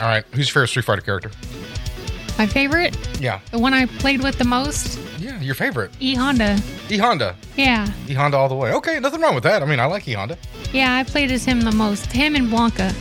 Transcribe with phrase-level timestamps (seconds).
[0.00, 0.24] All right.
[0.32, 1.30] Who's your favorite Street Fighter character?
[2.38, 3.40] My favorite, Yeah.
[3.50, 5.90] the one I played with the most, Yeah, your favorite.
[5.98, 6.56] E Honda.
[6.88, 7.34] E Honda.
[7.56, 8.72] Yeah, E Honda all the way.
[8.74, 9.60] Okay, nothing wrong with that.
[9.62, 10.38] I mean, I like E Honda.
[10.72, 12.12] yeah, I played as him the most.
[12.12, 12.94] Him and Blanka.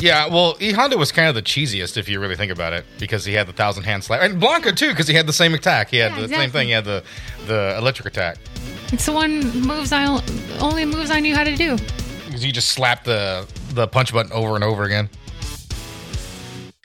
[0.00, 2.84] Yeah, well, E Honda was kind of the cheesiest if you really think about it,
[3.00, 5.54] because he had the thousand hand slap, and Blanka too, because he had the same
[5.54, 5.88] attack.
[5.90, 6.68] He had Yeah, the same thing.
[6.68, 7.02] He had the
[7.46, 8.36] the electric attack.
[8.92, 10.04] It's the one moves I
[10.60, 11.76] only moves I knew how to do.
[12.26, 15.08] Because you just slap the the punch button over and over again.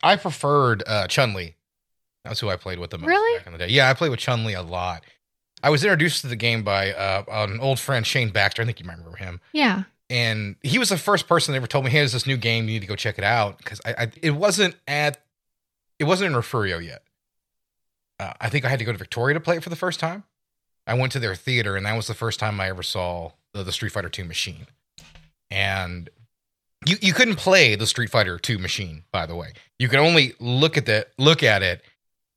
[0.03, 1.55] I preferred uh, Chun Li.
[2.23, 3.37] That's who I played with the most Really?
[3.39, 3.67] back in the day.
[3.69, 5.03] Yeah, I played with Chun Li a lot.
[5.63, 8.61] I was introduced to the game by uh, an old friend, Shane Baxter.
[8.61, 9.41] I think you might remember him.
[9.51, 12.37] Yeah, and he was the first person that ever told me, "Hey, there's this new
[12.37, 12.65] game.
[12.65, 15.21] You need to go check it out." Because I, I, it wasn't at,
[15.97, 17.03] it wasn't in Refugio yet.
[18.19, 19.99] Uh, I think I had to go to Victoria to play it for the first
[19.99, 20.23] time.
[20.87, 23.63] I went to their theater, and that was the first time I ever saw the,
[23.63, 24.67] the Street Fighter Two machine.
[25.51, 26.09] And
[26.85, 29.53] you you couldn't play the Street Fighter Two machine, by the way.
[29.77, 31.81] You could only look at that, look at it,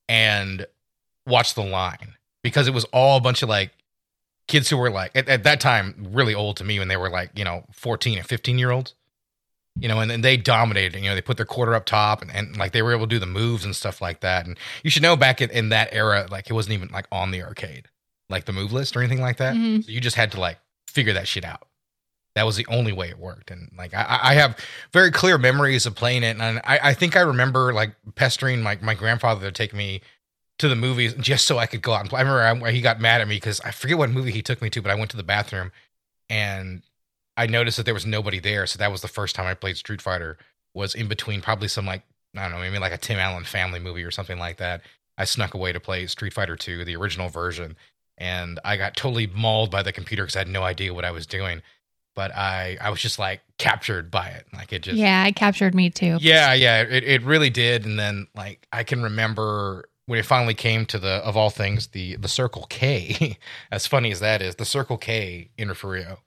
[0.09, 0.67] and
[1.27, 3.71] watch the line because it was all a bunch of like
[4.49, 7.09] kids who were like at, at that time really old to me when they were
[7.09, 8.95] like you know 14 and 15 year olds
[9.79, 12.31] you know and then they dominated you know they put their quarter up top and,
[12.33, 14.91] and like they were able to do the moves and stuff like that and you
[14.91, 17.87] should know back in, in that era like it wasn't even like on the arcade
[18.29, 19.85] like the move list or anything like that Mhm.
[19.85, 20.59] so you just had to like
[20.89, 21.69] figure that shit out
[22.35, 24.59] that was the only way it worked and like i, I have
[24.93, 28.79] very clear memories of playing it and I, I think i remember like pestering my,
[28.83, 30.01] my grandfather to take me
[30.59, 32.21] to the movies just so I could go out and play.
[32.21, 34.63] I remember I, he got mad at me because I forget what movie he took
[34.63, 35.73] me to, but I went to the bathroom
[36.31, 36.83] and
[37.37, 38.67] I noticed that there was nobody there.
[38.67, 40.39] So that was the first time I played Street Fighter.
[40.75, 42.03] Was in between probably some like
[42.37, 44.83] I don't know, maybe like a Tim Allen family movie or something like that.
[45.19, 47.77] I snuck away to play Street Fighter 2, the original version,
[48.17, 51.11] and I got totally mauled by the computer because I had no idea what I
[51.11, 51.61] was doing.
[52.15, 54.47] But I I was just like captured by it.
[54.53, 56.19] Like it just yeah, it captured me too.
[56.21, 57.85] yeah, yeah, it, it really did.
[57.85, 61.89] And then like I can remember when it finally came to the of all things
[61.89, 63.39] the the Circle K.
[63.71, 66.19] as funny as that is, the Circle K in Refugio,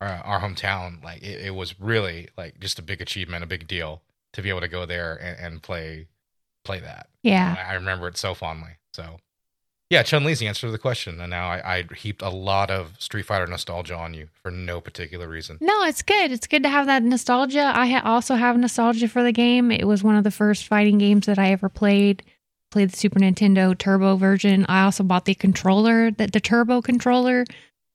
[0.00, 3.46] our, uh, our hometown, like it, it was really like just a big achievement, a
[3.46, 4.02] big deal
[4.32, 6.06] to be able to go there and, and play
[6.64, 7.08] play that.
[7.22, 8.72] Yeah, I remember it so fondly.
[8.92, 9.18] So
[9.94, 12.68] yeah, Chun Li's the answer to the question, and now I, I heaped a lot
[12.68, 15.56] of Street Fighter nostalgia on you for no particular reason.
[15.60, 16.32] No, it's good.
[16.32, 17.72] It's good to have that nostalgia.
[17.72, 19.70] I ha- also have nostalgia for the game.
[19.70, 22.24] It was one of the first fighting games that I ever played.
[22.72, 24.66] Played the Super Nintendo Turbo version.
[24.68, 27.44] I also bought the controller, that the Turbo controller,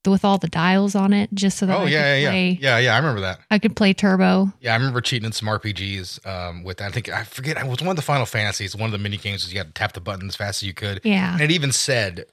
[0.06, 2.48] with all the dials on it, just so that Oh I yeah, could yeah, play.
[2.50, 2.94] yeah, yeah, yeah.
[2.94, 3.40] I remember that.
[3.50, 4.52] I could play Turbo.
[4.60, 6.88] Yeah, I remember cheating in some RPGs um, with that.
[6.88, 7.56] I think I forget.
[7.58, 8.74] I was one of the Final Fantasies.
[8.74, 10.66] One of the mini games was you had to tap the button as fast as
[10.66, 12.24] you could, Yeah, and it even said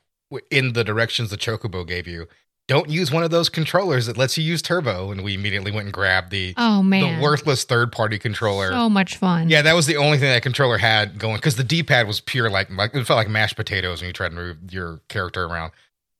[0.51, 2.27] in the directions the Chocobo gave you,
[2.67, 5.85] "Don't use one of those controllers that lets you use Turbo." And we immediately went
[5.85, 8.71] and grabbed the Oh man, the worthless third party controller.
[8.71, 9.49] so much fun.
[9.49, 12.19] yeah, that was the only thing that controller had going because the D pad was
[12.21, 15.43] pure like like it felt like mashed potatoes when you tried to move your character
[15.45, 15.71] around.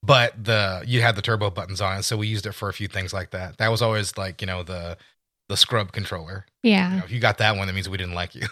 [0.03, 2.73] But the you had the turbo buttons on it, so we used it for a
[2.73, 3.57] few things like that.
[3.57, 4.97] That was always like you know the
[5.49, 6.45] the scrub controller.
[6.63, 6.97] You yeah.
[6.97, 8.47] know, if you got that one, that means we didn't like you.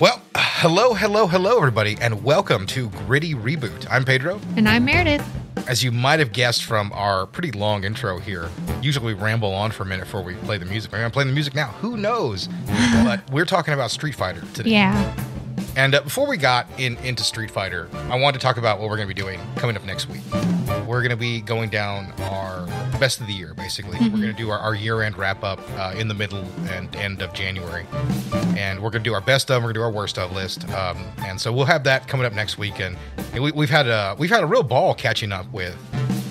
[0.00, 3.86] well, hello, hello, hello, everybody, and welcome to Gritty Reboot.
[3.90, 4.40] I'm Pedro.
[4.56, 5.26] And I'm Meredith.
[5.66, 8.48] As you might have guessed from our pretty long intro here,
[8.82, 10.92] usually we ramble on for a minute before we play the music.
[10.92, 11.68] We're going to play the music now.
[11.80, 12.48] Who knows?
[13.04, 14.70] but we're talking about Street Fighter today.
[14.70, 15.14] Yeah,
[15.76, 18.88] And uh, before we got in into Street Fighter, I wanted to talk about what
[18.88, 20.22] we're going to be doing coming up next week.
[20.86, 22.66] We're going to be going down our
[22.98, 23.98] best of the year, basically.
[24.00, 27.32] We're going to do our, our year-end wrap-up uh, in the middle and end of
[27.32, 27.86] January,
[28.56, 30.32] and we're going to do our best of, we're going to do our worst of
[30.32, 32.80] list, um, and so we'll have that coming up next week.
[32.80, 32.96] And,
[33.32, 35.76] and we, we've had a we've had a real ball catching up with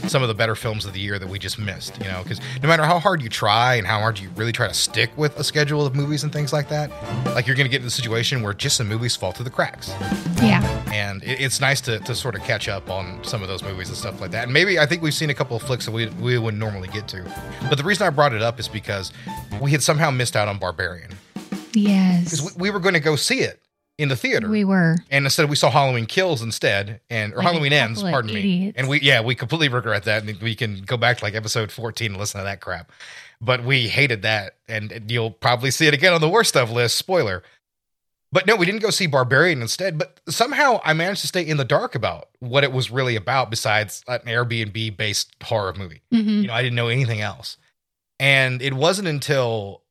[0.07, 1.97] some of the better films of the year that we just missed.
[1.99, 4.67] You know, because no matter how hard you try and how hard you really try
[4.67, 6.89] to stick with a schedule of movies and things like that,
[7.35, 9.49] like you're going to get in a situation where just some movies fall through the
[9.51, 9.91] cracks
[10.41, 13.63] yeah, and it, it's nice to, to sort of catch up on some of those
[13.63, 14.45] movies and stuff like that.
[14.45, 16.87] And maybe I think we've seen a couple of flicks that we, we wouldn't normally
[16.89, 17.23] get to.
[17.69, 19.11] But the reason I brought it up is because
[19.61, 21.11] we had somehow missed out on Barbarian
[21.73, 22.23] yes.
[22.23, 23.61] because we, we were going to go see it
[23.97, 24.47] in the theater.
[24.49, 24.97] We were.
[25.09, 28.73] and instead we saw Halloween Kills instead, and or Like Halloween Ends, of pardon me.
[28.75, 31.71] And we yeah we completely regret that, and we can go back to like episode
[31.71, 32.91] fourteen and listen to that crap.
[33.41, 36.97] But we hated that, and you'll probably see it again on the worst stuff list.
[36.97, 37.43] Spoiler.
[38.29, 39.97] But no, we didn't go see Barbarian instead.
[39.97, 43.49] But somehow I managed to stay in the dark about what it was really about,
[43.49, 46.01] besides an Airbnb based horror movie.
[46.11, 47.57] hmm You know, I didn't know anything else.
[48.19, 49.81] And it wasn't until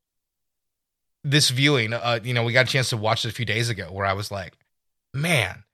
[1.30, 3.68] this viewing, uh, you know, we got a chance to watch it a few days
[3.68, 4.54] ago where I was like,
[5.12, 5.64] man,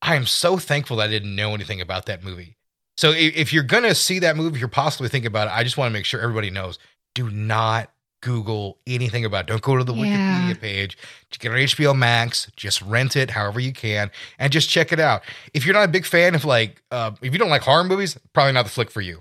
[0.00, 2.56] I am so thankful that I didn't know anything about that movie.
[2.96, 5.52] So if, if you're going to see that movie, if you're possibly thinking about it,
[5.52, 6.78] I just want to make sure everybody knows
[7.14, 7.90] do not
[8.22, 9.40] Google anything about.
[9.42, 9.46] It.
[9.48, 10.50] Don't go to the Yeah.
[10.52, 10.98] Wikipedia page.
[11.30, 12.50] Just get on HBO Max.
[12.56, 15.22] Just rent it however you can, and just check it out.
[15.52, 18.18] If you're not a big fan of like, uh, if you don't like horror movies,
[18.32, 19.20] probably not the flick for you.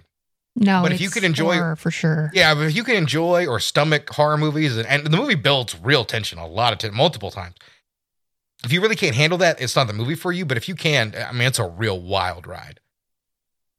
[0.55, 2.29] No, But if you could enjoy- horror for sure.
[2.33, 5.75] Yeah, but if you can enjoy or stomach horror movies, and, and the movie builds
[5.81, 7.55] real tension a lot of tension, multiple times.
[8.63, 10.45] If you really can't handle that, it's not the movie for you.
[10.45, 12.79] But if you can, I mean, it's a real wild ride.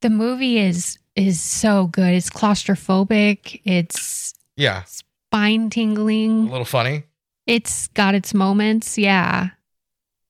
[0.01, 2.13] The movie is is so good.
[2.13, 3.61] It's claustrophobic.
[3.65, 6.49] It's Yeah, spine tingling.
[6.49, 7.05] a little funny.
[7.47, 8.99] It's got its moments.
[8.99, 9.51] Yeah,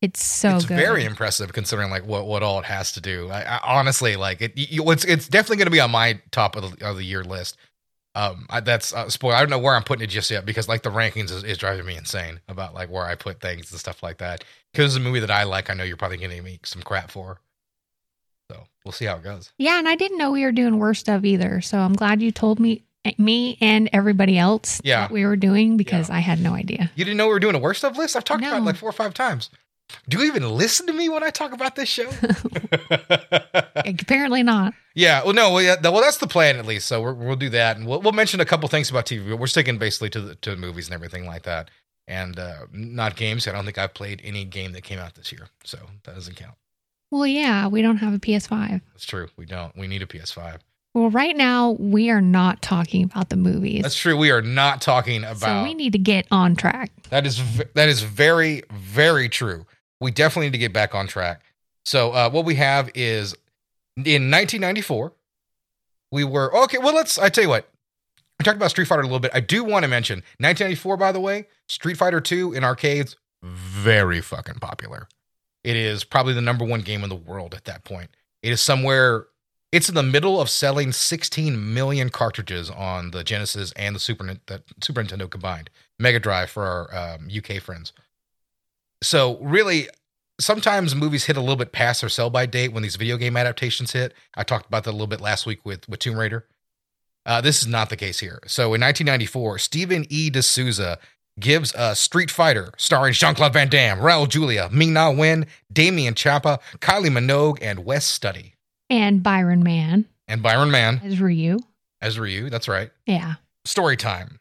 [0.05, 0.77] it's so it's good.
[0.77, 3.31] very impressive considering like what, what all it has to do.
[3.31, 4.53] I, I honestly like it.
[4.57, 7.25] You, it's it's definitely going to be on my top of the, of the year
[7.25, 7.57] list.
[8.17, 9.35] Um, I, that's uh, spoiler.
[9.35, 11.59] I don't know where I'm putting it just yet because like the rankings is, is
[11.59, 14.45] driving me insane about like where I put things and stuff like that.
[14.73, 17.11] Because it's a movie that I like, I know you're probably getting me some crap
[17.11, 17.41] for.
[18.51, 19.53] So we'll see how it goes.
[19.59, 21.61] Yeah, and I didn't know we were doing worst of either.
[21.61, 22.85] So I'm glad you told me,
[23.19, 25.11] me and everybody else, Yeah.
[25.11, 26.91] we were doing because I had no idea.
[26.95, 28.15] You didn't know we were doing a worst of list?
[28.17, 29.51] I've talked about it like four or five times.
[30.09, 32.11] Do you even listen to me when I talk about this show?
[33.77, 34.75] Apparently not.
[34.95, 36.87] Yeah, well, no, well, yeah, well, that's the plan at least.
[36.87, 39.29] So we're, we'll do that, and we'll, we'll mention a couple things about TV.
[39.29, 41.71] But we're sticking basically to the, to the movies and everything like that,
[42.07, 43.47] and uh, not games.
[43.49, 46.37] I don't think I've played any game that came out this year, so that doesn't
[46.37, 46.55] count.
[47.11, 48.81] Well, yeah, we don't have a PS5.
[48.93, 49.29] That's true.
[49.37, 49.77] We don't.
[49.77, 50.59] We need a PS5.
[50.95, 53.83] Well, right now we are not talking about the movies.
[53.83, 54.17] That's true.
[54.17, 55.39] We are not talking about.
[55.39, 56.91] so we need to get on track.
[57.11, 57.43] that is
[57.75, 59.67] that is very very true.
[60.01, 61.43] We definitely need to get back on track.
[61.85, 63.35] So uh, what we have is
[63.97, 65.13] in 1994,
[66.11, 66.79] we were okay.
[66.79, 67.19] Well, let's.
[67.19, 67.69] I tell you what.
[68.39, 69.31] We talked about Street Fighter a little bit.
[69.33, 74.21] I do want to mention 1994, by the way, Street Fighter 2 in arcades, very
[74.21, 75.07] fucking popular.
[75.63, 78.11] It is probably the number one game in the world at that point.
[78.43, 79.27] It is somewhere.
[79.73, 84.37] It's in the middle of selling 16 million cartridges on the Genesis and the Super
[84.47, 85.71] the Super Nintendo combined.
[85.99, 87.93] Mega Drive for our um, UK friends.
[89.05, 89.89] So really,
[90.41, 93.37] sometimes movies hit a little bit past their sell by date when these video game
[93.37, 94.15] adaptations hit.
[94.37, 96.47] I talked about that a little bit last week with with Tomb Raider.
[97.27, 98.41] Uh, this is not the case here.
[98.47, 100.29] So in 1994, Stephen E.
[100.29, 100.99] D'Souza
[101.41, 106.15] gives us Street Fighter, starring Jean Claude Van Damme, Raul Julia, Ming Na Wen, Damian
[106.15, 108.53] Chapa, Kylie Minogue, and Wes Studi,
[108.91, 111.59] And Byron Mann and Byron Mann as Ryu.
[112.01, 112.51] as Ryu.
[112.51, 112.91] That's right.
[113.07, 113.35] Yeah.
[113.65, 114.39] Story time.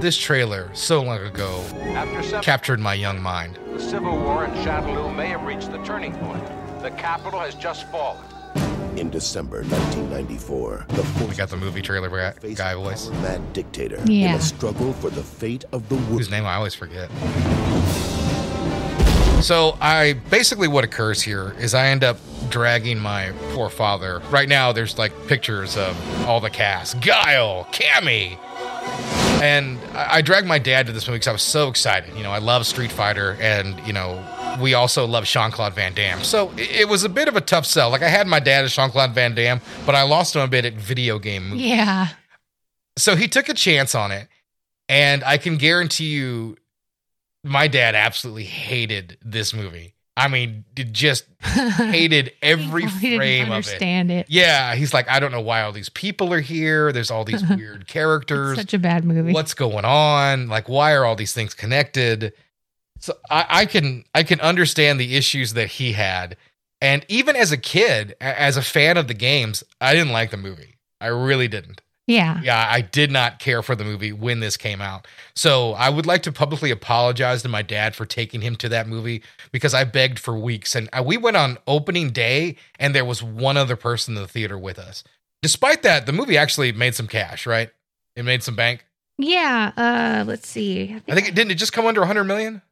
[0.00, 3.58] This trailer, so long ago, After seven, captured my young mind.
[3.72, 6.44] the Civil War in Shadaloo may have reached the turning point.
[6.82, 8.22] The capital has just fallen.
[8.96, 13.98] In December 1994, the We got the movie trailer guy face guy voice, mad dictator
[14.06, 14.30] yeah.
[14.30, 16.08] in a struggle for the fate of the world.
[16.08, 17.10] whose name I always forget.
[19.42, 22.18] So I basically what occurs here is I end up
[22.48, 24.20] dragging my poor father.
[24.30, 25.96] Right now, there's like pictures of
[26.26, 28.38] all the cast: Guile, Cammy,
[29.42, 32.14] and I, I dragged my dad to this movie because I was so excited.
[32.16, 34.22] You know, I love Street Fighter, and you know,
[34.60, 36.22] we also love Jean Claude Van Damme.
[36.22, 37.90] So it, was a bit of a tough sell.
[37.90, 40.48] Like I had my dad as Jean Claude Van Damme, but I lost him a
[40.48, 41.66] bit at video game movies.
[41.66, 42.08] Yeah.
[42.96, 44.28] So he took a chance on it,
[44.88, 46.56] and I can guarantee you,
[47.44, 49.95] my dad absolutely hated this movie.
[50.16, 53.52] I mean, just hated every He probably didn't frame of it.
[53.52, 54.26] understand it.
[54.30, 56.90] Yeah, he's like, I don't know why all these people are here.
[56.90, 58.56] There's all these weird characters.
[58.56, 59.32] such a bad movie.
[59.32, 60.48] What's going on?
[60.48, 62.32] Like, why are all these things connected?
[62.98, 66.38] So I, I can I can understand the issues that he had,
[66.80, 70.38] and even as a kid, as a fan of the games, I didn't like the
[70.38, 70.78] movie.
[70.98, 71.82] I really didn't.
[72.06, 72.40] Yeah.
[72.42, 75.06] Yeah, I did not care for the movie when this came out.
[75.34, 78.86] So I would like to publicly apologize to my dad for taking him to that
[78.88, 79.22] movie
[79.52, 80.74] because I begged for weeks.
[80.74, 84.28] And uh, we went on opening day, and there was one other person in the
[84.28, 85.02] theater with us.
[85.42, 87.70] Despite that, the movie actually made some cash, right?
[88.14, 88.84] It made some bank.
[89.18, 89.72] Yeah.
[89.76, 90.94] Uh, let's see.
[91.08, 91.50] I think it didn't.
[91.50, 92.62] It just come under 100 million.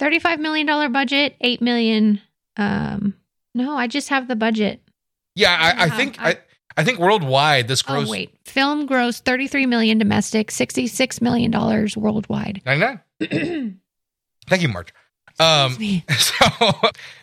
[0.00, 2.20] $35 million budget, 8 million.
[2.56, 3.14] Um,
[3.54, 4.80] no, I just have the budget.
[5.34, 6.38] Yeah, I, I Yeah, think I-
[6.78, 8.30] I, I think worldwide this gross Oh, wait.
[8.44, 11.50] Film gross 33 million domestic, $66 million
[11.96, 12.62] worldwide.
[12.64, 13.00] 99.
[14.48, 14.92] Thank you, March.
[15.40, 15.76] Um.
[16.18, 16.72] So,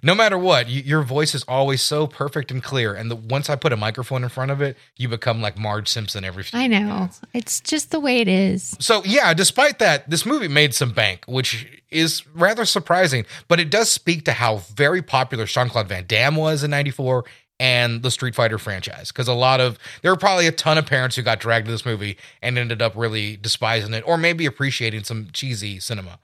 [0.04, 2.94] no matter what, you, your voice is always so perfect and clear.
[2.94, 5.88] And the, once I put a microphone in front of it, you become like Marge
[5.90, 6.80] Simpson every few I know.
[6.80, 7.22] minutes.
[7.34, 8.76] It's just the way it is.
[8.80, 13.26] So, yeah, despite that, this movie made some bank, which is rather surprising.
[13.48, 17.26] But it does speak to how very popular Jean Claude Van Damme was in 94
[17.60, 19.12] and the Street Fighter franchise.
[19.12, 21.72] Because a lot of, there were probably a ton of parents who got dragged to
[21.72, 26.20] this movie and ended up really despising it or maybe appreciating some cheesy cinema.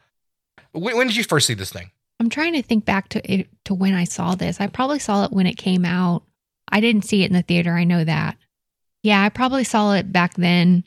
[0.72, 1.92] When, when did you first see this thing?
[2.20, 4.62] I'm trying to think back to it, to when I saw this.
[4.62, 6.24] I probably saw it when it came out.
[6.70, 7.74] I didn't see it in the theater.
[7.74, 8.38] I know that.
[9.04, 10.84] Yeah, I probably saw it back then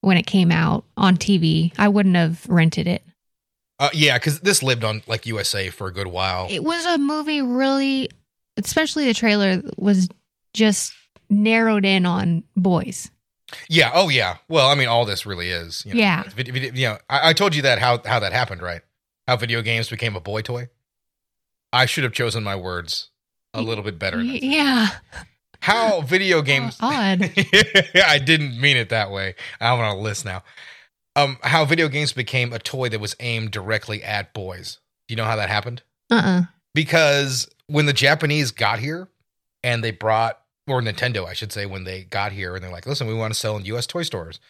[0.00, 1.72] when it came out on TV.
[1.78, 3.02] I wouldn't have rented it.
[3.78, 6.48] Uh, yeah, because this lived on like USA for a good while.
[6.50, 8.08] It was a movie really,
[8.58, 10.08] especially the trailer was
[10.54, 10.92] just
[11.30, 13.10] narrowed in on boys.
[13.68, 13.90] Yeah.
[13.94, 14.36] Oh, yeah.
[14.48, 15.82] Well, I mean, all this really is.
[15.86, 16.24] You know, Yeah.
[16.36, 18.82] You know, I, I told you that how how that happened, right?
[19.26, 20.68] How video games became a boy toy.
[21.72, 23.08] I should have chosen my words
[23.54, 24.22] a little bit better.
[24.22, 24.88] Yeah.
[25.60, 26.76] How video games.
[26.80, 27.22] Odd.
[28.06, 29.34] I didn't mean it that way.
[29.60, 30.42] I'm on a list now.
[31.16, 34.78] Um, how video games became a toy that was aimed directly at boys.
[35.08, 35.82] Do you know how that happened?
[36.10, 36.42] Uh uh
[36.74, 39.08] because when the Japanese got here
[39.62, 42.86] and they brought, or Nintendo, I should say, when they got here and they're like,
[42.86, 44.40] listen, we want to sell in US toy stores.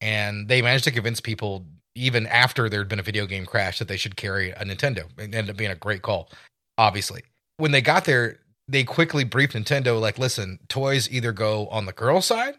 [0.00, 3.78] And they managed to convince people, even after there had been a video game crash,
[3.78, 5.06] that they should carry a Nintendo.
[5.18, 6.30] It ended up being a great call,
[6.76, 7.22] obviously.
[7.58, 11.92] When they got there, they quickly briefed Nintendo, like, listen, toys either go on the
[11.92, 12.54] girl side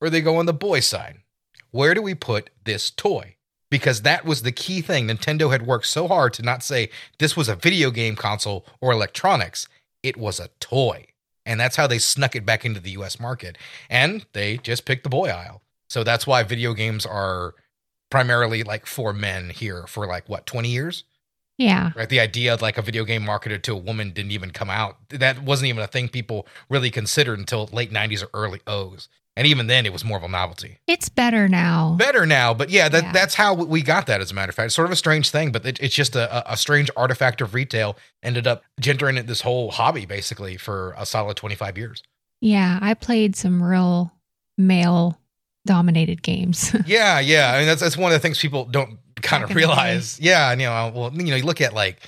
[0.00, 1.18] or they go on the boy side.
[1.70, 3.36] Where do we put this toy?
[3.74, 5.08] Because that was the key thing.
[5.08, 8.92] Nintendo had worked so hard to not say this was a video game console or
[8.92, 9.66] electronics,
[10.00, 11.06] it was a toy.
[11.44, 13.58] And that's how they snuck it back into the US market.
[13.90, 15.60] And they just picked the boy aisle.
[15.88, 17.56] So that's why video games are
[18.10, 21.02] primarily like for men here for like what, 20 years?
[21.58, 21.90] Yeah.
[21.96, 22.08] Right?
[22.08, 24.98] The idea of like a video game marketed to a woman didn't even come out.
[25.08, 29.08] That wasn't even a thing people really considered until late 90s or early O's.
[29.36, 31.96] And even then, it was more of a novelty It's better now.
[31.98, 32.54] better now.
[32.54, 33.12] But yeah, that, Yeah.
[33.12, 34.20] that's how we got that.
[34.20, 36.14] As a matter of fact, it's sort of a strange thing, but it, it's just
[36.14, 37.96] a, a strange artifact of retail.
[38.22, 42.02] Ended up gendering it this whole hobby basically for a solid twenty five years.
[42.40, 42.78] Yeah.
[42.80, 44.12] I played some real
[44.56, 45.18] male
[45.66, 46.74] dominated games.
[46.86, 47.52] yeah, yeah.
[47.54, 50.20] I mean, that's that's one of the things people don't kind of realize.
[50.20, 52.00] Yeah, and you know, well, you know, you look at like,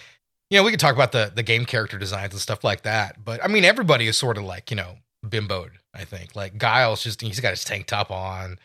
[0.51, 3.25] you know, we could talk about the the game character designs and stuff like that,
[3.25, 5.71] but I mean, everybody is sort of like you know bimboed.
[5.97, 8.59] I think like Guile's just he's got his tank top on.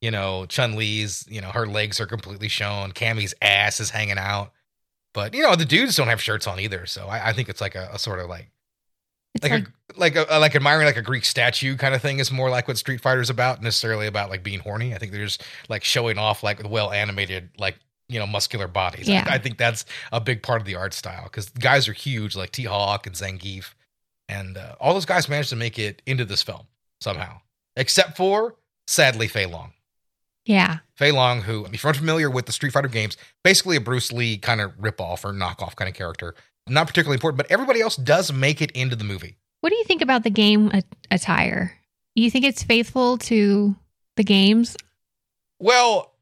[0.00, 2.92] You know, Chun Li's, you know, her legs are completely shown.
[2.92, 4.52] Cammy's ass is hanging out.
[5.12, 6.86] But you know, the dudes don't have shirts on either.
[6.86, 8.50] So I, I think it's like a, a sort of like
[9.34, 9.66] it's like,
[9.96, 12.48] like, a, like a like admiring like a Greek statue kind of thing is more
[12.50, 14.94] like what Street Fighter's about, necessarily about like being horny.
[14.94, 17.76] I think they're just like showing off like well animated like
[18.08, 19.08] you know muscular bodies.
[19.08, 19.24] I- Yeah.
[19.28, 22.52] I, think that's a big part of the art style because guys are huge like
[22.52, 23.74] T Hawk and Zangief,
[24.28, 26.66] and uh, all those guys managed to make it into this film
[27.00, 27.40] somehow,
[27.76, 29.72] except for sadly Fei Long.
[30.44, 30.78] yeah.
[30.96, 34.36] Fei Long, who, if you're unfamiliar with the Street Fighter games, basically a Bruce Lee
[34.38, 36.34] kind of ripoff or knockoff kind of character.
[36.68, 39.36] Not particularly important, but everybody else does make it into the movie.
[39.60, 40.70] What do you think about the game
[41.10, 41.72] attire?
[42.14, 43.76] You think it's faithful to
[44.16, 44.76] the games?
[45.60, 46.12] Well,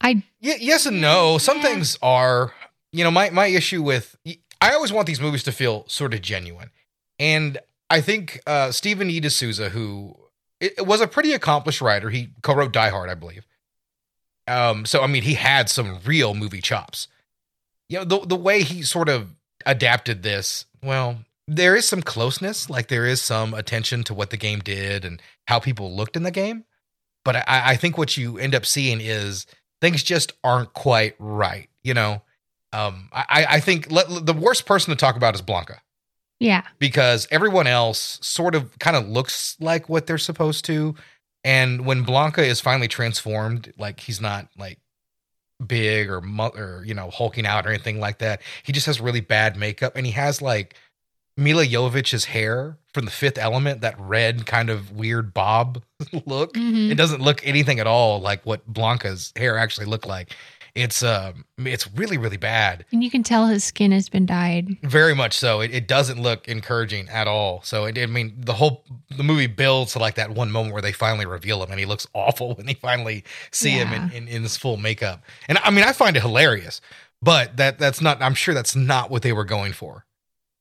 [0.00, 1.38] I y- yes and no.
[1.38, 1.62] Some Yeah.
[1.64, 2.52] things are,
[2.92, 4.16] you know, my my issue with
[4.60, 6.70] I always want these movies to feel sort of genuine,
[7.18, 7.58] and
[7.92, 9.20] I think uh, Stephen E.
[9.20, 10.16] D'Souza, who
[10.60, 13.46] it, it was a pretty accomplished writer, he co-wrote Die Hard, I believe.
[14.48, 17.06] Um, so I mean, he had some real movie chops.
[17.90, 19.34] You know, the the way he sort of
[19.66, 24.38] adapted this, well, there is some closeness, like there is some attention to what the
[24.38, 26.64] game did and how people looked in the game.
[27.26, 29.44] But I, I think what you end up seeing is
[29.82, 31.68] things just aren't quite right.
[31.82, 32.22] You know,
[32.72, 35.80] um, I, I think the worst person to talk about is Blanka
[36.42, 36.62] yeah.
[36.78, 40.94] because everyone else sort of kind of looks like what they're supposed to.
[41.44, 44.78] And when Blanka is finally transformed, like he's not like
[45.66, 48.42] big or or you know hulking out or anything like that.
[48.62, 50.74] He just has really bad makeup, and he has like
[51.36, 55.82] Milla Jovovich's hair from the Fifth Element, that red kind of weird bob
[56.26, 56.54] look.
[56.54, 56.90] Mhm.
[56.90, 60.34] It doesn't look anything at all like what Blanka's hair actually looked like.
[60.74, 62.86] It's um, it's really really bad.
[62.92, 64.78] And you can tell his skin has been dyed.
[64.82, 65.60] Very much so.
[65.60, 67.60] It, it doesn't look encouraging at all.
[67.62, 68.84] So it, I mean, the whole
[69.16, 71.84] the movie builds to like that one moment where they finally reveal him, and he
[71.84, 75.22] looks awful when they finally see him in, in, in his full makeup.
[75.46, 76.80] And I mean, I find it hilarious,
[77.20, 78.22] but that that's not.
[78.22, 80.06] I'm sure that's not what they were going for.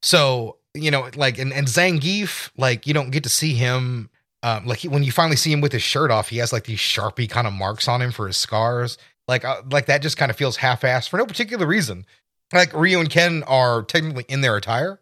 [0.01, 4.09] So you know, like and and Zangief, like you don't get to see him.
[4.43, 6.63] Um, like he, when you finally see him with his shirt off, he has like
[6.63, 8.97] these sharpie kind of marks on him for his scars.
[9.27, 12.05] Like uh, like that just kind of feels half-assed for no particular reason
[12.53, 14.99] like Ryu and Ken are technically in their attire,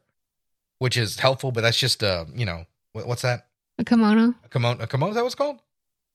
[0.78, 3.48] which is helpful, but that's just uh, you know, what, what's that?
[3.78, 4.36] A kimono?
[4.44, 4.84] A kimono?
[4.84, 5.12] A kimono?
[5.12, 5.60] Is that what's called?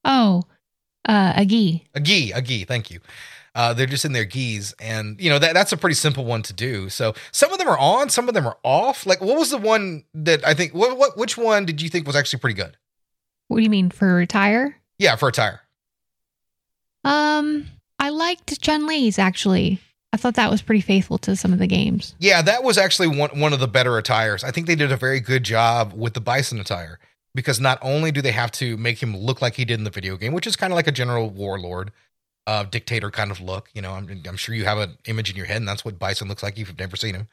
[0.04, 0.42] Oh,
[1.08, 1.84] uh, a gi.
[1.94, 2.32] A gi?
[2.32, 2.64] A gi?
[2.64, 3.00] Thank you.
[3.54, 6.42] Uh, they're just in their gis, and you know that that's a pretty simple one
[6.42, 6.88] to do.
[6.88, 9.06] So some of them are on, some of them are off.
[9.06, 10.74] Like, what was the one that I think?
[10.74, 12.76] What, what which one did you think was actually pretty good?
[13.46, 14.76] What do you mean for retire?
[14.98, 15.60] Yeah, for attire.
[17.04, 17.66] Um,
[18.04, 19.80] I liked Chun Li's actually.
[20.12, 22.14] I thought that was pretty faithful to some of the games.
[22.18, 24.44] Yeah, that was actually one one of the better attires.
[24.44, 26.98] I think they did a very good job with the bison attire.
[27.34, 29.90] because not only do they have to make him look like he did in the
[29.90, 31.90] video game, which is kind of like a general warlord,
[32.46, 33.70] uh, dictator kind of look.
[33.74, 35.98] You know, I'm, I'm sure you have an image in your head, and that's what
[35.98, 37.28] Bison looks like if you've never seen him.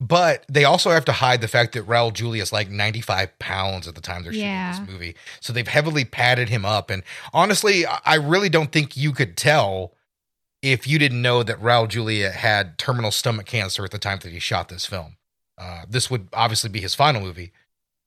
[0.00, 3.88] But they also have to hide the fact that Raul Julia is like 95 pounds
[3.88, 4.70] at the time they're Yeah.
[4.72, 5.16] shooting this movie.
[5.40, 6.88] So they've heavily padded him up.
[6.88, 7.02] And
[7.32, 9.92] honestly, I really don't think you could tell
[10.62, 14.30] if you didn't know that Raul Julia had terminal stomach cancer at the time that
[14.32, 15.16] he shot this film.
[15.56, 17.50] Uh, this would obviously be his final movie.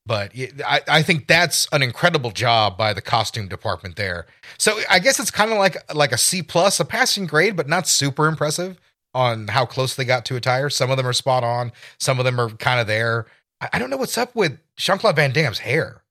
[0.05, 4.25] But it- I, I think that's an incredible job by the costume department there.
[4.57, 7.67] So I guess it's kind of like like a C plus, a passing grade, but
[7.67, 8.79] not super impressive
[9.13, 10.69] on how close they got to attire.
[10.69, 13.25] Some of them are spot on, some of them are kind of there.
[13.59, 16.03] I, I don't know what's up with Jean Claude Van Damme's hair.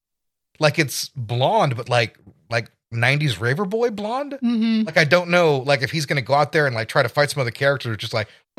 [0.58, 2.18] Like it's blonde, but like
[2.50, 4.36] like '90s raver boy blonde.
[4.40, 7.02] hmm Like I don't know, like if he's gonna go out there and like try
[7.02, 8.28] to fight some other characters, just like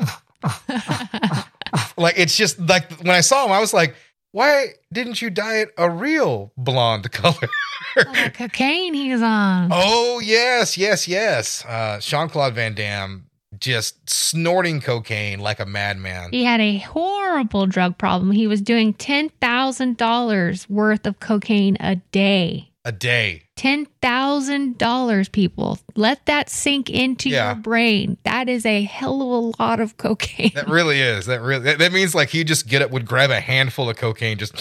[1.96, 3.94] like it's just like when I saw him, I was like,
[4.32, 7.48] why didn't you dye it a real blonde color?
[7.94, 9.68] the cocaine he's on.
[9.72, 11.64] oh yes, yes, yes.
[11.66, 13.26] Uh Jean Claude Van Damme
[13.62, 16.30] just snorting cocaine like a madman.
[16.32, 18.32] He had a horrible drug problem.
[18.32, 22.71] He was doing $10,000 worth of cocaine a day.
[22.84, 23.44] A day.
[23.56, 25.78] $10,000, people.
[25.94, 27.52] Let that sink into Yeah.
[27.52, 28.16] your brain.
[28.24, 30.50] That is a hell of a lot of cocaine.
[30.54, 31.26] That really is.
[31.26, 33.96] That really that, that means like he just get up would grab a handful of
[33.96, 34.56] cocaine, just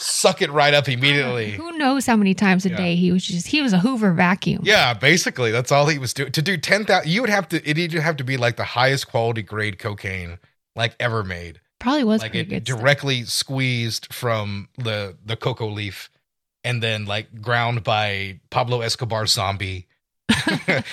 [0.00, 1.52] suck it right up immediately.
[1.52, 2.76] Who knows how many times a Yeah.
[2.76, 4.62] day he was just, he was a Hoover vacuum.
[4.64, 6.32] Yeah, basically, that's all he was doing.
[6.32, 7.62] To do ten thousand, you would have to.
[7.68, 10.38] It would have to be like the highest quality grade cocaine
[10.74, 11.60] like ever made.
[11.78, 12.66] Probably was like pretty it good.
[12.66, 12.80] stuff.
[12.80, 16.08] directly squeezed from the the cocoa leaf,
[16.64, 19.86] and then like ground by Pablo Escobar's zombie.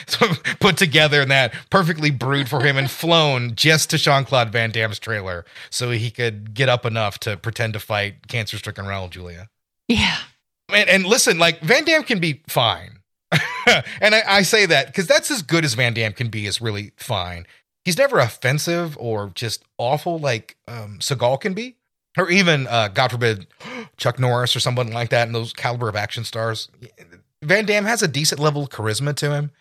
[0.07, 0.27] so
[0.59, 4.71] put together in that perfectly brewed for him and flown just to Jean Claude Van
[4.71, 9.09] Damme's trailer so he could get up enough to pretend to fight cancer stricken Raul
[9.09, 9.49] Julia.
[9.87, 10.17] Yeah.
[10.69, 12.99] And, and listen, like Van Damme can be fine.
[14.01, 16.61] and I, I say that because that's as good as Van Damme can be, is
[16.61, 17.45] really fine.
[17.85, 21.77] He's never offensive or just awful like um, Seagal can be,
[22.17, 23.47] or even, uh, God forbid,
[23.97, 26.69] Chuck Norris or someone like that, and those caliber of action stars.
[27.43, 29.51] Van Damme has a decent level of charisma to him.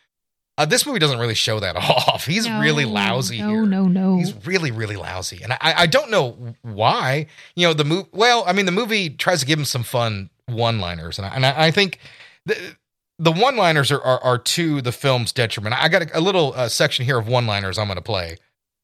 [0.59, 2.27] Uh, this movie doesn't really show that off.
[2.27, 3.67] He's No, really lousy No, here.
[3.67, 4.17] no, no.
[4.19, 7.27] He's really, really lousy, and I, I don't know why.
[7.55, 8.09] You know, the movie.
[8.13, 11.47] Well, I mean, the movie tries to give him some fun one-liners, and I, and
[11.47, 11.99] I, I think
[12.45, 12.77] the
[13.19, 15.75] the one-liners are, are are to the film's detriment.
[15.83, 18.37] I got a, a little uh, section here of one-liners I'm going to play,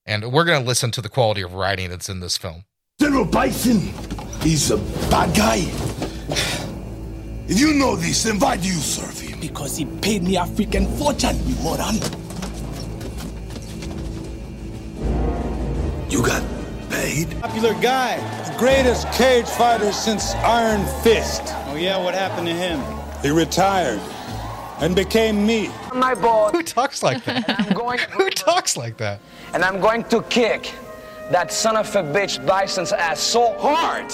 [0.07, 2.65] and we're going to listen to the quality of writing that's in this film.
[2.99, 3.81] General Bison,
[4.41, 4.79] he's a
[5.11, 5.59] bad guy.
[7.47, 9.39] If you know this, then why do you serve him?
[9.39, 11.97] Because he paid me a freaking fortune, you moron.
[16.09, 16.43] You got
[16.89, 17.39] paid?
[17.43, 18.17] Popular guy,
[18.51, 21.43] the greatest cage fighter since Iron Fist.
[21.67, 22.81] Oh yeah, what happened to him?
[23.21, 24.01] He retired
[24.81, 25.69] and became me.
[25.95, 26.53] my boat.
[26.53, 27.45] Who talks like that?
[27.61, 29.21] I'm going, Who talks like that?
[29.53, 30.73] and I'm going to kick
[31.31, 34.11] that son of a bitch Bison's ass so hard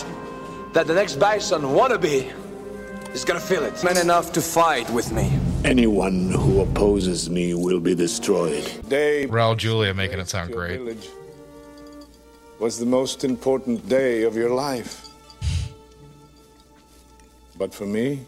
[0.72, 2.32] that the next Bison wannabe
[3.12, 3.82] is gonna feel it.
[3.84, 5.30] Man enough to fight with me.
[5.64, 8.64] Anyone who opposes me will be destroyed.
[8.88, 10.78] Day Raul Julia making it sound great.
[10.78, 11.08] village
[12.58, 15.08] was the most important day of your life.
[17.58, 18.24] But for me,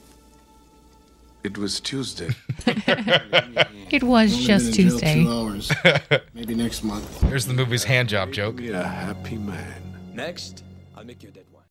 [1.45, 2.31] it was Tuesday.
[2.67, 5.25] it was just Tuesday.
[5.27, 5.71] hours,
[6.35, 7.21] maybe next month.
[7.21, 8.57] There's the movie's hand job joke.
[8.57, 9.83] Be a happy man.
[10.15, 10.65] Next,
[10.97, 11.65] I'll make you a dead one.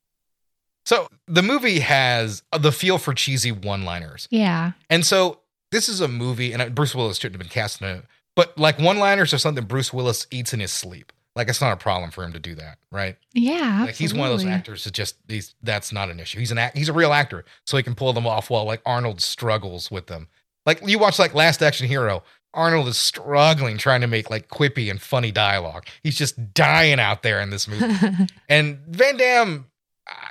[0.85, 4.27] So the movie has the feel for cheesy one-liners.
[4.29, 4.73] Yeah.
[4.89, 5.39] And so
[5.71, 8.05] this is a movie, and Bruce Willis shouldn't have been cast in it,
[8.35, 11.11] but like one liners are something Bruce Willis eats in his sleep.
[11.35, 13.17] Like it's not a problem for him to do that, right?
[13.33, 13.85] Yeah.
[13.85, 16.39] Like he's one of those actors that just he's that's not an issue.
[16.39, 18.81] He's an act, he's a real actor, so he can pull them off while like
[18.85, 20.27] Arnold struggles with them.
[20.65, 24.91] Like you watch like Last Action Hero, Arnold is struggling trying to make like quippy
[24.91, 25.85] and funny dialogue.
[26.03, 28.27] He's just dying out there in this movie.
[28.49, 29.65] and Van Damme,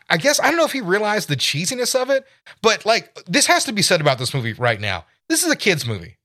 [0.08, 2.24] I guess I don't know if he realized the cheesiness of it,
[2.62, 5.04] but like this has to be said about this movie right now.
[5.28, 6.16] This is a kids movie.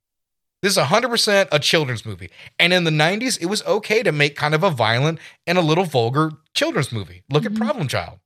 [0.63, 2.29] This is 100% a children's movie.
[2.57, 5.61] And in the 90s, it was okay to make kind of a violent and a
[5.61, 7.23] little vulgar children's movie.
[7.29, 7.51] Look Mhm.
[7.51, 8.19] at Problem Child.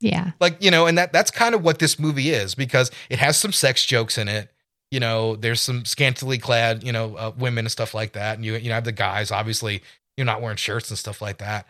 [0.00, 0.32] Yeah.
[0.40, 3.36] Like, you know, and that that's kind of what this movie is because it has
[3.36, 4.50] some sex jokes in it.
[4.90, 8.36] You know, there's some scantily clad, you know, uh, women and stuff like that.
[8.36, 9.82] And you you know, have the guys obviously
[10.16, 11.66] you're not wearing shirts and stuff like that.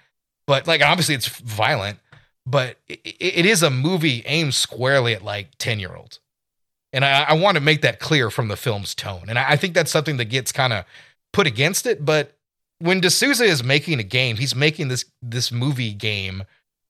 [0.47, 1.99] But like obviously it's violent,
[2.47, 6.21] but it, it is a movie aimed squarely at like 10-year-olds.
[6.93, 9.25] And I, I want to make that clear from the film's tone.
[9.29, 10.85] And I, I think that's something that gets kind of
[11.33, 12.05] put against it.
[12.05, 12.35] But
[12.79, 16.45] when de Souza is making a game, he's making this this movie game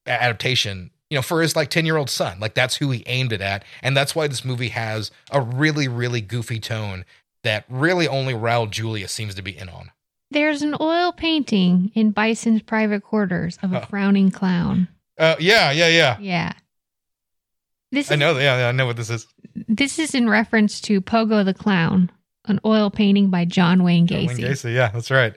[0.07, 2.39] adaptation you know, for his like 10 year old son.
[2.39, 3.65] Like that's who he aimed it at.
[3.83, 7.05] And that's why this movie has a really, really goofy tone
[7.45, 9.91] that really only Raul Julia seems to be in on.
[10.31, 13.87] There's an oil painting in Bison's private quarters of a Oh.
[13.87, 14.89] frowning clown.
[15.17, 16.19] Uh, yeah, yeah, yeah.
[16.21, 16.53] Yeah.
[17.91, 18.37] This I is, know.
[18.37, 19.27] Yeah, yeah, I know what this is.
[19.67, 22.11] This is in reference to Pogo the Clown,
[22.47, 24.27] an oil painting by John Wayne Gacy.
[24.27, 24.75] John Wayne Gacy.
[24.75, 25.37] Yeah, that's right.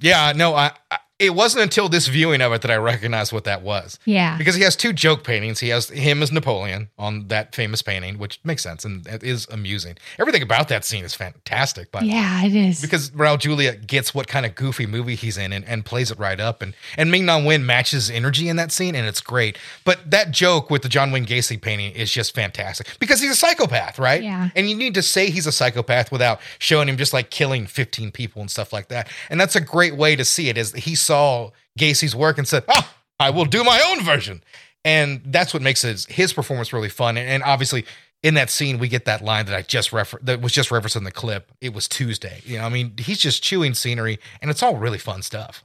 [0.00, 0.98] Yeah, no, I, I.
[1.20, 3.98] It wasn't until this viewing of it that I recognized what that was.
[4.04, 4.36] Yeah.
[4.38, 5.60] Because he has two joke paintings.
[5.60, 9.46] He has him as Napoleon on that famous painting, which makes sense and it is
[9.50, 9.96] amusing.
[10.18, 11.92] Everything about that scene is fantastic.
[11.92, 12.80] But Yeah, it is.
[12.80, 16.18] because Raul Julia gets what kind of goofy movie he's in and, and plays it
[16.18, 16.62] right up.
[16.62, 19.58] And and Ming Na Wen matches energy in that scene, and it's great.
[19.84, 23.36] But that joke with the John Wayne Gacy painting is just fantastic because he's a
[23.36, 24.22] psychopath, right?
[24.22, 24.48] Yeah.
[24.56, 28.10] And you need to say he's a psychopath without showing him just like killing 15
[28.12, 29.08] people and stuff like that.
[29.28, 32.62] And that's a great way to see it is he saw Gacy's work and said,
[32.68, 34.44] Oh, I will do my own version.
[34.84, 37.16] And that's what makes his, his performance really fun.
[37.16, 37.84] And, and obviously
[38.22, 40.96] in that scene, we get that line that I just refer that was just referenced
[40.96, 41.50] in the clip.
[41.60, 42.42] It was Tuesday.
[42.44, 45.64] You know, I mean, he's just chewing scenery and it's all really fun stuff.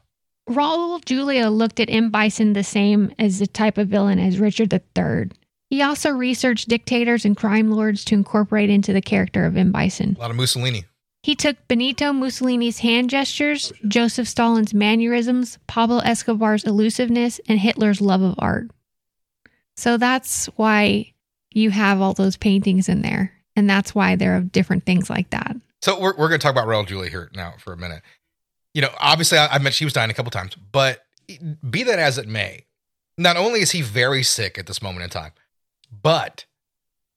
[0.49, 2.09] Raul Julia looked at M.
[2.09, 5.29] Bison the same as the type of villain as Richard III.
[5.69, 9.71] He also researched dictators and crime lords to incorporate into the character of M.
[9.71, 10.15] Bison.
[10.17, 10.85] A lot of Mussolini.
[11.25, 18.21] He took Benito Mussolini's hand gestures, Joseph Stalin's mannerisms, Pablo Escobar's elusiveness, and Hitler's love
[18.21, 18.69] of art.
[19.75, 21.13] So that's why
[21.49, 23.33] you have all those paintings in there.
[23.55, 25.55] And that's why there are different things like that.
[25.81, 28.03] So we're, we're going to talk about Raul Julia here now for a minute.
[28.75, 31.05] You know, obviously, I, I mentioned she was dying a couple times, but
[31.67, 32.65] be that as it may,
[33.17, 35.31] not only is he very sick at this moment in time,
[36.03, 36.45] but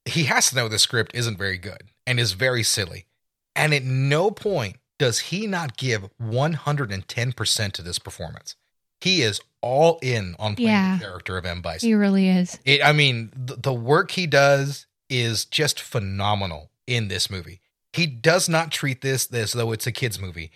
[0.06, 3.04] he has to know the script isn't very good and is very silly.
[3.58, 8.56] And at no point does he not give 110% to this performance.
[9.00, 10.96] He is all in on playing Yeah.
[10.98, 11.60] the character of M.
[11.62, 11.88] Bison.
[11.88, 12.58] He really is.
[12.64, 17.60] It, I mean, the, the work he does is just phenomenal in this movie.
[17.92, 20.50] He does not treat this as though it's a kids movie.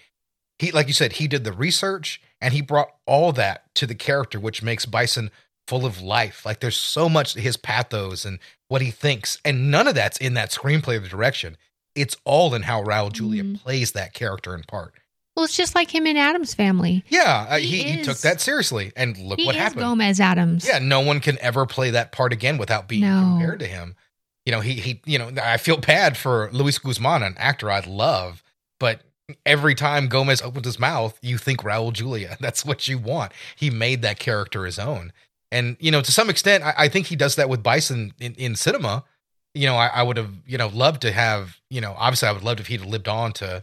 [0.58, 3.94] He, like you said, he did the research and he brought all that to the
[3.94, 5.30] character, which makes Bison
[5.66, 6.44] full of life.
[6.44, 8.38] Like there's so much to his pathos and
[8.68, 11.56] what he thinks, and none of that's in that screenplay or the direction.
[11.94, 13.62] It's all in how Raul Julia Mhm.
[13.62, 14.94] plays that character in part.
[15.37, 17.05] Well, it's just like him in Addams Family.
[17.09, 19.81] Yeah, uh, He he, he, took that seriously, and look he what is happened.
[19.81, 20.66] Gomez Addams.
[20.66, 23.37] Yeah, no one can ever play that part again without being No.
[23.38, 23.96] compared to him.
[24.44, 27.81] You know, he he you know, I feel bad for Luis Guzman, an actor I
[27.81, 28.42] love,
[28.78, 29.00] but
[29.46, 32.37] every time Gomez opens his mouth, you think Raul Julia.
[32.40, 33.33] That's what you want.
[33.57, 35.12] He made that character his own.
[35.50, 38.35] And, you know, to some extent, I, I think he does that with Bison in,
[38.35, 39.05] in cinema.
[39.54, 42.32] You know, I, I would have, you know, loved to have, you know, obviously I
[42.32, 43.62] would love if he'd lived on to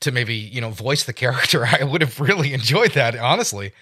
[0.00, 1.66] to maybe, you know, voice the character.
[1.66, 3.72] I would have really enjoyed that, honestly.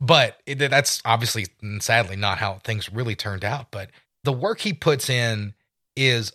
[0.00, 3.70] But it, that's obviously and sadly not how things really turned out.
[3.70, 3.90] But
[4.24, 5.54] the work he puts in
[5.96, 6.32] is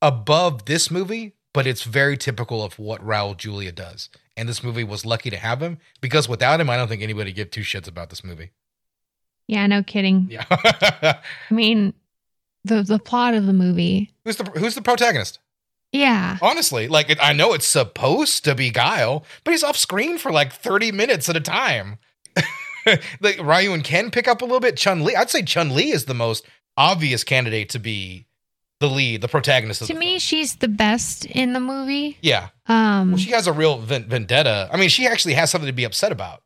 [0.00, 4.10] above this movie but it's very typical of what Raul Julia does.
[4.36, 7.32] And this movie was lucky to have him because without him I don't think anybody
[7.32, 8.50] give two shits about this movie.
[9.46, 10.26] Yeah, no kidding.
[10.28, 10.44] yeah.
[10.50, 11.94] I mean,
[12.64, 14.10] the the plot of the movie.
[14.24, 15.38] who's the who's the protagonist
[15.92, 16.38] Yeah.
[16.42, 20.32] honestly like it, I know it's supposed to be Guile but he's off screen for
[20.32, 21.98] like 30 minutes at a time
[23.20, 25.90] like Ryu and Ken pick up a little bit Chun Li I'd say Chun Li
[25.90, 26.44] is the most
[26.76, 28.26] obvious candidate to be
[28.80, 30.18] the lead the protagonist of To the me, film.
[30.18, 32.18] she's the best in the movie.
[32.20, 35.66] yeah Um, well, she has a real ven- vendetta I mean she actually has something
[35.68, 36.42] to be upset about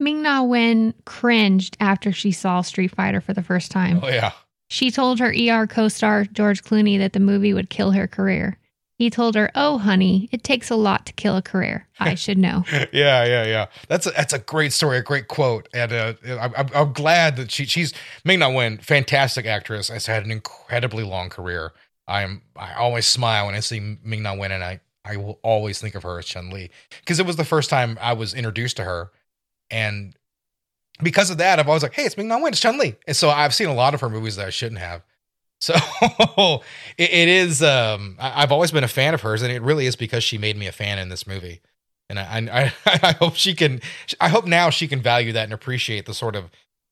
[0.00, 4.00] Ming Na Wen cringed after she saw Street Fighter for the first time.
[4.02, 4.32] oh yeah
[4.68, 8.58] She told her ER co star George Clooney that the movie would kill her career.
[8.96, 11.86] He told her, Oh, honey, it takes a lot to kill a career.
[12.00, 12.64] I should know.
[12.92, 13.66] yeah, yeah, yeah.
[13.88, 17.50] That's a, that's a great story, a great quote, and uh, I'm, I'm- glad that
[17.52, 17.92] she she's
[18.24, 21.72] Ming Na Wen, fantastic actress, has had an incredibly long career.
[22.08, 25.80] I'm I always smile when I see Ming Na Wen, and I I will always
[25.80, 28.76] think of her as Chun Li because it was the first time I was introduced
[28.78, 29.12] to her,
[29.70, 30.14] and
[31.02, 33.16] because of that, I've always like, hey, it's Ming Na Wen, it's Chun Li, and
[33.16, 35.02] so I've seen a lot of her movies that I shouldn't have.
[35.60, 35.74] So
[36.98, 37.62] it, it is.
[37.62, 40.38] Um, I, I've always been a fan of hers, and it really is because she
[40.38, 41.60] made me a fan in this movie.
[42.08, 43.80] And I, I, I hope she can.
[44.20, 46.50] I hope now she can value that and appreciate the sort of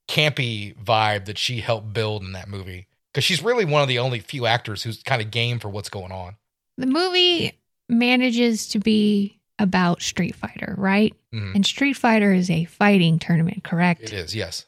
[0.08, 2.86] campy vibe that she helped build in that movie.
[3.12, 5.88] Because she's really one of the only few actors who's kind of game for what's
[5.88, 6.36] going on.
[6.76, 11.14] The movie manages to be about Street Fighter, right?
[11.32, 11.54] Mhm.
[11.54, 14.02] And Street Fighter is a fighting tournament, correct?
[14.02, 14.66] It is, yes.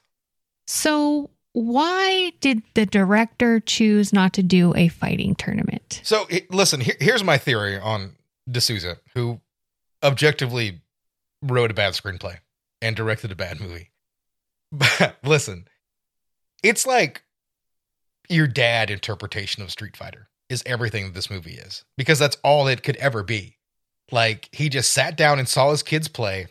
[0.67, 6.01] So, why did the director choose not to do a fighting tournament?
[6.05, 8.17] So it, listen, here, here's my theory on
[8.51, 9.41] de Souza, who
[10.03, 10.81] objectively
[11.43, 12.39] wrote a bad screenplay
[12.81, 13.91] and directed a bad movie.
[14.71, 15.67] But listen,
[16.63, 17.23] it's like
[18.29, 22.69] your dad interpretation of Street Fighter is everything that this movie is because that's all
[22.69, 23.58] it could ever be.
[24.11, 26.47] Like he just sat down and saw his kids play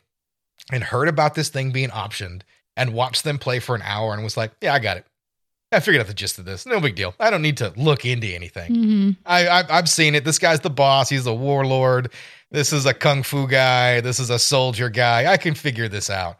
[0.71, 2.41] and heard about this thing being optioned
[2.75, 5.05] and watched them play for an hour and was like, "Yeah, I got it.
[5.71, 6.65] I figured out the gist of this.
[6.65, 7.13] No big deal.
[7.19, 8.73] I don't need to look into anything.
[8.73, 10.23] hmm I, I I've seen it.
[10.23, 11.09] This guy's the boss.
[11.09, 12.13] He's a warlord.
[12.51, 13.99] This is a kung fu guy.
[14.01, 15.31] This is a soldier guy.
[15.31, 16.37] I can figure this out.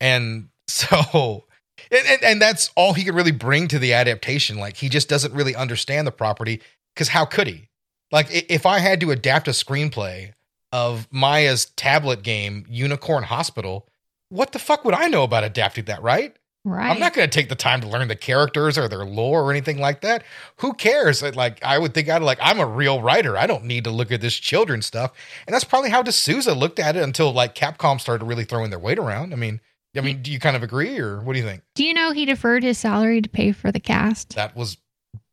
[0.00, 1.44] And so,
[1.90, 4.58] and, and, and that's all he could really bring to the adaptation.
[4.58, 6.60] Like he just doesn't really understand the property
[6.94, 7.68] because how could he?
[8.12, 10.32] Like if I had to adapt a screenplay
[10.72, 13.88] of Maya's tablet game Unicorn Hospital,
[14.28, 16.02] what the fuck would I know about adapting that?
[16.02, 16.36] Right?
[16.64, 16.90] Right.
[16.90, 19.50] I'm not going to take the time to learn the characters or their lore or
[19.50, 20.24] anything like that.
[20.56, 21.22] Who cares?
[21.22, 23.38] Like, I would think I'd like, I'm a real writer.
[23.38, 25.12] I don't need to look at this children's stuff.
[25.46, 28.68] And that's probably how de Souza looked at it until like Capcom started really throwing
[28.68, 29.32] their weight around.
[29.32, 29.60] I mean,
[29.96, 31.62] I mean, do you kind of agree or what do you think?
[31.74, 34.34] Do you know he deferred his salary to pay for the cast?
[34.34, 34.76] That was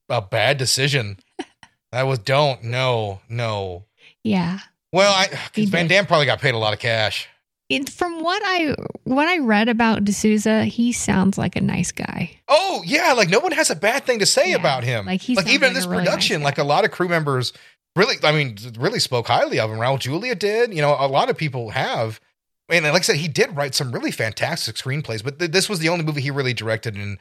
[0.07, 1.19] a bad decision.
[1.91, 3.83] that was don't no no.
[4.23, 4.59] Yeah.
[4.93, 5.27] Well, I
[5.65, 5.87] Van.
[5.87, 7.27] Damme probably got paid a lot of cash.
[7.69, 11.91] It, from what I what I read about de Souza, he sounds like a nice
[11.91, 12.31] guy.
[12.47, 15.05] Oh yeah, like no one has a bad thing to say Yeah, about him.
[15.05, 16.45] like, he like even in this really production, guy.
[16.45, 17.51] like a lot of crew members
[17.97, 19.77] really, I mean, really spoke highly of him.
[19.79, 20.73] Raul Julia did.
[20.73, 22.21] You know, a lot of people have.
[22.69, 25.79] And like I said, he did write some really fantastic screenplays, but th- this was
[25.79, 27.17] the only movie he really directed in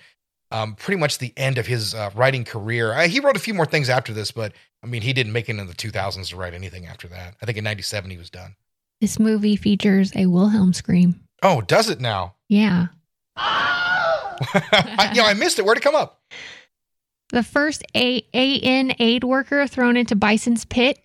[0.50, 2.92] um, pretty much the end of his uh, writing career.
[2.92, 5.48] Uh, he wrote a few more things after this, but I mean, he didn't make
[5.48, 7.34] it in the 2000s to write anything after that.
[7.42, 8.56] I think in 97 he was done.
[9.00, 11.20] This movie features a Wilhelm scream.
[11.42, 12.34] Oh, does it now?
[12.48, 12.86] Yeah.
[13.36, 15.64] I, you know, I missed it.
[15.64, 16.22] Where'd it come up?
[17.30, 20.98] The first A- AN aid worker thrown into Bison's pit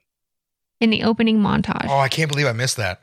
[0.80, 1.88] in the opening montage.
[1.90, 3.02] Oh, I can't believe I missed that.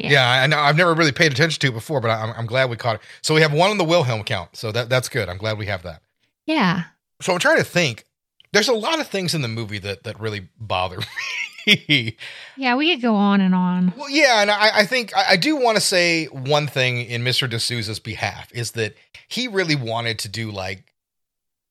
[0.00, 0.10] Yeah.
[0.10, 0.58] Yeah, I know.
[0.58, 3.02] I've never really paid attention to it before, but I'm, I'm glad we caught it.
[3.22, 4.56] So we have one on the Wilhelm count.
[4.56, 5.28] So that that's good.
[5.28, 6.02] I'm glad we have that.
[6.46, 6.84] Yeah.
[7.20, 8.04] So I'm trying to think.
[8.52, 10.98] There's a lot of things in the movie that that really bother
[11.66, 12.16] me.
[12.56, 13.92] Yeah, we could go on and on.
[13.96, 17.22] well, yeah, and I, I think I, I do want to say one thing in
[17.22, 17.48] Mr.
[17.48, 18.94] de Souza's behalf is that
[19.28, 20.92] he really wanted to do like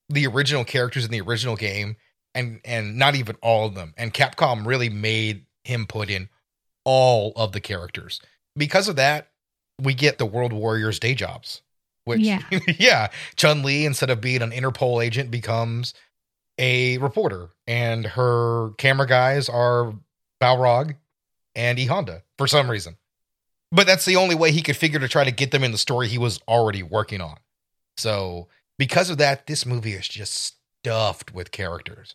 [0.08, 1.96] the original characters in the original game,
[2.34, 3.92] and and not even all of them.
[3.98, 6.28] And Capcom really made him put in
[6.84, 8.20] all of the characters.
[8.56, 9.28] Because of that,
[9.80, 11.62] we get the World Warriors day jobs.
[12.04, 12.42] Which Yeah.
[12.78, 15.94] yeah, Chun Li instead of being an Interpol agent becomes
[16.58, 19.94] a reporter, and her camera guys are
[20.40, 20.96] Balrog
[21.54, 22.96] and E Honda for some reason.
[23.72, 25.78] But that's the only way he could figure to try to get them in the
[25.78, 27.36] story he was already working on.
[27.96, 32.14] So because of that, this movie is just stuffed with characters.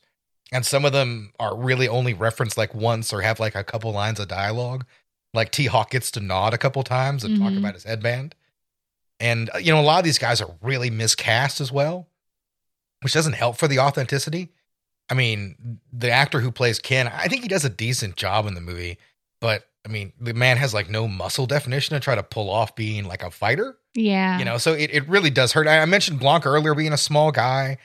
[0.51, 3.91] And some of them are really only referenced like once or have like a couple
[3.91, 4.85] lines of dialogue.
[5.33, 7.57] Like T Hawk gets to nod a couple times and talk Mhm.
[7.57, 8.35] about his headband.
[9.19, 12.07] And uh, you know, a lot of these guys are really miscast as well,
[13.01, 14.49] which doesn't help for the authenticity.
[15.09, 18.53] I mean, the actor who plays Ken, I think he does a decent job in
[18.55, 18.97] the movie,
[19.41, 22.75] but I mean, the man has like no muscle definition to try to pull off
[22.75, 24.39] being like a fighter, Yeah.
[24.39, 25.67] you know, so it, it really does hurt.
[25.67, 27.77] I I mentioned Blanc earlier being a small guy,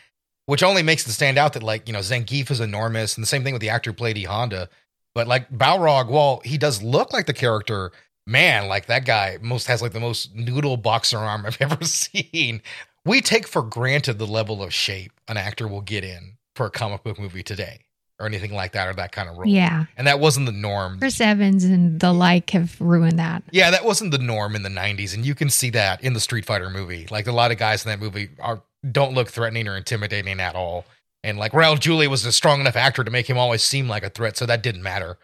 [0.51, 3.27] which only makes it stand out that like, you know, Zangief is enormous and the
[3.29, 4.69] same thing with the actor who played E Honda.
[5.15, 7.93] But like Balrog, while he does look like the character,
[8.27, 12.63] man, like that guy most has like the most noodle boxer arm I've ever seen.
[13.05, 16.71] We take for granted the level of shape an actor will get in for a
[16.71, 17.83] comic book movie today
[18.19, 19.47] or anything like that or that kind of role.
[19.47, 19.85] Yeah.
[19.97, 20.99] And that wasn't the norm.
[20.99, 23.45] Chris Evans and the like have ruined that.
[23.53, 26.21] Yeah, that wasn't the norm in the 90s and you can see that in the
[26.21, 27.07] Street Fighter movie.
[27.09, 30.55] Like a lot of guys in that movie are don't look threatening or intimidating at
[30.55, 30.85] all.
[31.23, 34.03] And like Raul Julia was a strong enough actor to make him always seem like
[34.03, 35.19] a threat, so that didn't matter.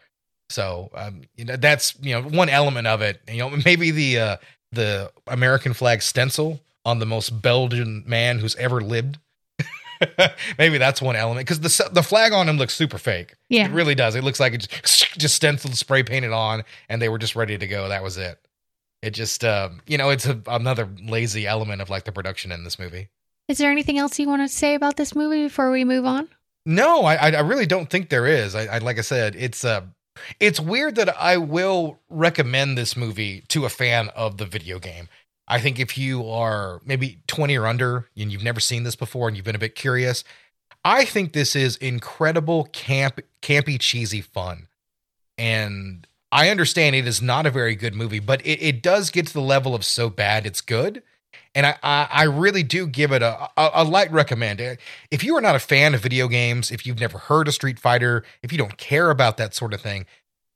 [0.51, 3.21] So, um, you know, that's, you know, one element of it.
[3.29, 4.37] You know, maybe the uh
[4.73, 9.19] the American flag stencil on the most Belgian man who's ever lived.
[10.59, 13.35] maybe that's one element because the the flag on him looks super fake.
[13.49, 13.67] Yeah.
[13.67, 14.15] It really does.
[14.15, 17.57] It looks like it just, just stenciled, spray painted on, and they were just ready
[17.57, 17.89] to go.
[17.89, 18.39] That was it.
[19.03, 22.65] It just, um, you know, it's a, another lazy element of like the production in
[22.65, 23.09] this movie.
[23.49, 26.29] Is there anything else you want to say about this movie before we move on?
[26.65, 28.57] No, I, I really don't think there is.
[28.57, 29.83] I, I like I said, it's uh,
[30.41, 35.09] it's weird that I will recommend this movie to a fan of the video game.
[35.47, 39.29] I think if you are maybe 20 or under and you've never seen this before
[39.29, 40.25] and you've been a bit curious,
[40.85, 44.67] I think this is incredible camp campy cheesy fun.
[45.39, 49.29] And I understand it is not a very good movie, but it, it does get
[49.29, 51.03] to the level of so bad it's good.
[51.55, 54.61] And I, I, I really do give it a, a, a light recommend.
[54.61, 54.77] Eh,
[55.11, 57.79] if you are not a fan of video games, if you've never heard of Street
[57.79, 60.07] Fighter, if you don't care about that sort of thing,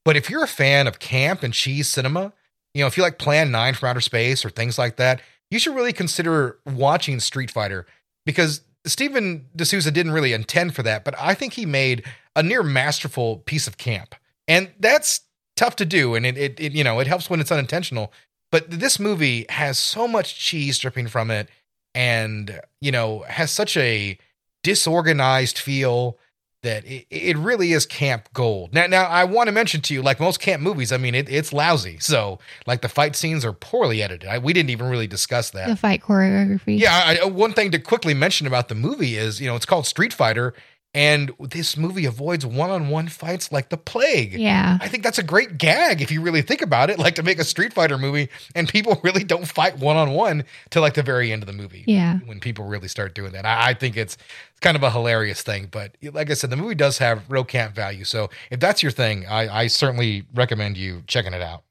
[0.04, 2.32] but if you're a fan of camp and cheese cinema,
[2.74, 5.58] you know, if you like Plan 9 from Outer Space or things like that, you
[5.58, 7.86] should really consider watching Street Fighter
[8.24, 12.04] because Steven de Souza didn't really intend for that, but I think he made
[12.36, 14.14] a near masterful piece of camp.
[14.48, 15.22] And that's
[15.56, 16.14] tough to do.
[16.14, 18.12] And it, it, it you know, it helps when it's unintentional.
[18.50, 21.48] But this movie has so much cheese dripping from it
[21.94, 24.18] and, you know, has such a
[24.62, 26.18] disorganized feel
[26.62, 28.74] that it, it really is camp gold.
[28.74, 31.28] Now, now I want to mention to you, like most camp movies, I mean, it,
[31.30, 31.98] it's lousy.
[32.00, 34.28] So, like the fight scenes are poorly edited.
[34.28, 35.68] I, we didn't even really discuss that.
[35.68, 36.78] The fight choreography.
[36.78, 39.86] Yeah, I, one thing to quickly mention about the movie is, you know, it's called
[39.86, 40.52] Street Fighter,
[40.92, 44.34] and this movie avoids one-on-one fights like the plague.
[44.34, 44.76] Yeah.
[44.80, 47.38] I think that's a great gag if you really think about it, like to make
[47.38, 51.42] a Street Fighter movie and people really don't fight one-on-one till like the very end
[51.42, 51.84] of the movie.
[51.86, 52.18] Yeah.
[52.26, 53.46] When people really start doing that.
[53.46, 54.16] I, I think it's
[54.50, 55.68] it's kind of a hilarious thing.
[55.70, 58.04] But like I said, the movie does have real camp value.
[58.04, 61.62] So if that's your thing, I, I certainly recommend you checking it out.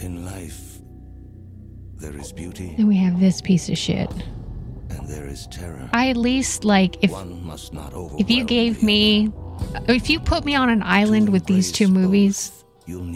[0.00, 0.78] In life,
[1.96, 4.10] there is beauty And we have this piece of shit.
[4.90, 5.88] And there is terror.
[5.92, 9.30] I at least like if One must not if you gave me
[9.88, 12.52] if you put me on an island with these two movies,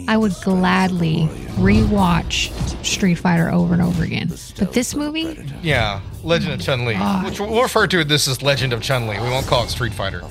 [0.07, 2.51] I would gladly rewatch
[2.85, 4.29] Street Fighter over and over again.
[4.59, 8.73] But this movie, Yeah, Legend of Chun Li, which we'll refer to this as Legend
[8.73, 9.17] of Chun Li.
[9.19, 10.21] We won't call it Street Fighter.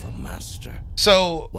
[0.94, 1.50] So,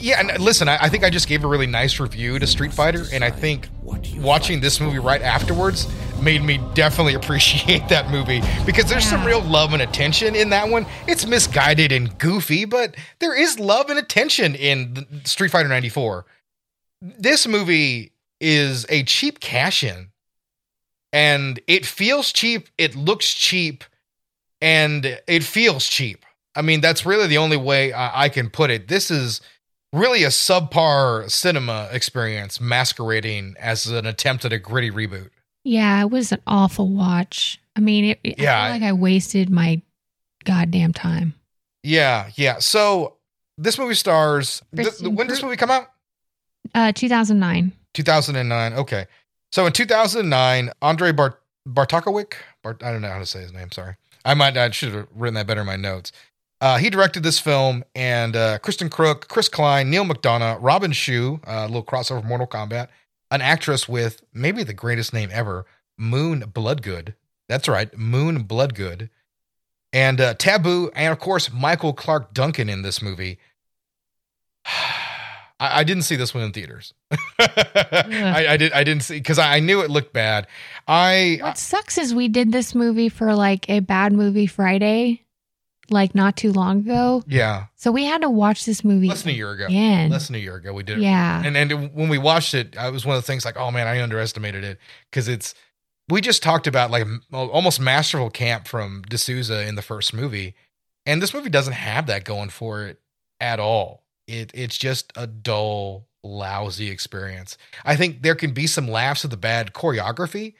[0.00, 2.72] yeah, and listen, I, I think I just gave a really nice review to Street
[2.72, 3.68] Fighter, and I think
[4.16, 5.88] watching this movie right afterwards
[6.22, 10.68] made me definitely appreciate that movie because there's some real love and attention in that
[10.68, 10.86] one.
[11.06, 16.26] It's misguided and goofy, but there is love and attention in the- Street Fighter 94.
[17.00, 20.10] This movie is a cheap cash in
[21.12, 23.84] and it feels cheap, it looks cheap,
[24.60, 26.24] and it feels cheap.
[26.58, 28.88] I mean, that's really the only way I, I can put it.
[28.88, 29.40] This is
[29.92, 35.30] really a subpar cinema experience masquerading as an attempt at a gritty reboot.
[35.64, 37.60] yeah, it was an awful watch.
[37.76, 39.80] I mean, it, I Yeah, feel like I wasted my
[40.44, 41.34] goddamn time.
[41.82, 42.58] Yeah, yeah.
[42.58, 43.14] So
[43.56, 44.62] this movie stars.
[44.74, 45.90] th- when did this movie come out?
[46.74, 47.72] Uh, 2009.
[47.94, 48.72] 2009.
[48.74, 49.06] Okay.
[49.52, 53.70] So in 2009, Andre Bart- Bartokovic, Bart- I don't know how to say his name.
[53.70, 53.94] Sorry.
[54.24, 56.12] I might, I should have written that better in my notes.
[56.60, 61.40] Uh, he directed this film, and uh, Kristen Kreuk, Chris Klein, Neal McDonough, Robin Shou,
[61.46, 62.88] uh, a little crossover Mortal Kombat,
[63.30, 65.66] an actress with maybe the greatest name ever,
[65.96, 67.14] Moon Bloodgood.
[67.48, 69.08] That's right, Moon Bloodgood.
[69.92, 73.38] And uh, Taboo, and of course, Michael Clarke Duncan in this movie.
[75.60, 76.94] I, I didn't see this one in theaters.
[77.38, 78.72] I, I did.
[78.72, 80.46] I didn't see because I, I knew it looked bad.
[80.86, 85.22] I What sucks is we did this movie for like a bad movie Friday,
[85.90, 87.22] like not too long ago.
[87.26, 89.66] yeah, So we had to watch this movie less than a year ago.
[89.66, 90.10] again.
[90.10, 91.02] Less than a year ago, we did it.
[91.02, 91.42] Yeah.
[91.44, 93.86] and and when we watched it, I was one of the things like, oh man,
[93.86, 94.78] I underestimated it
[95.10, 95.54] because it's.
[96.10, 100.54] We just talked about like almost masterful camp from de Souza in the first movie,
[101.04, 102.98] and this movie doesn't have that going for it
[103.40, 104.04] at all.
[104.26, 107.58] It it's just a dull, lousy experience.
[107.84, 110.54] I think there can be some laughs at the bad choreography,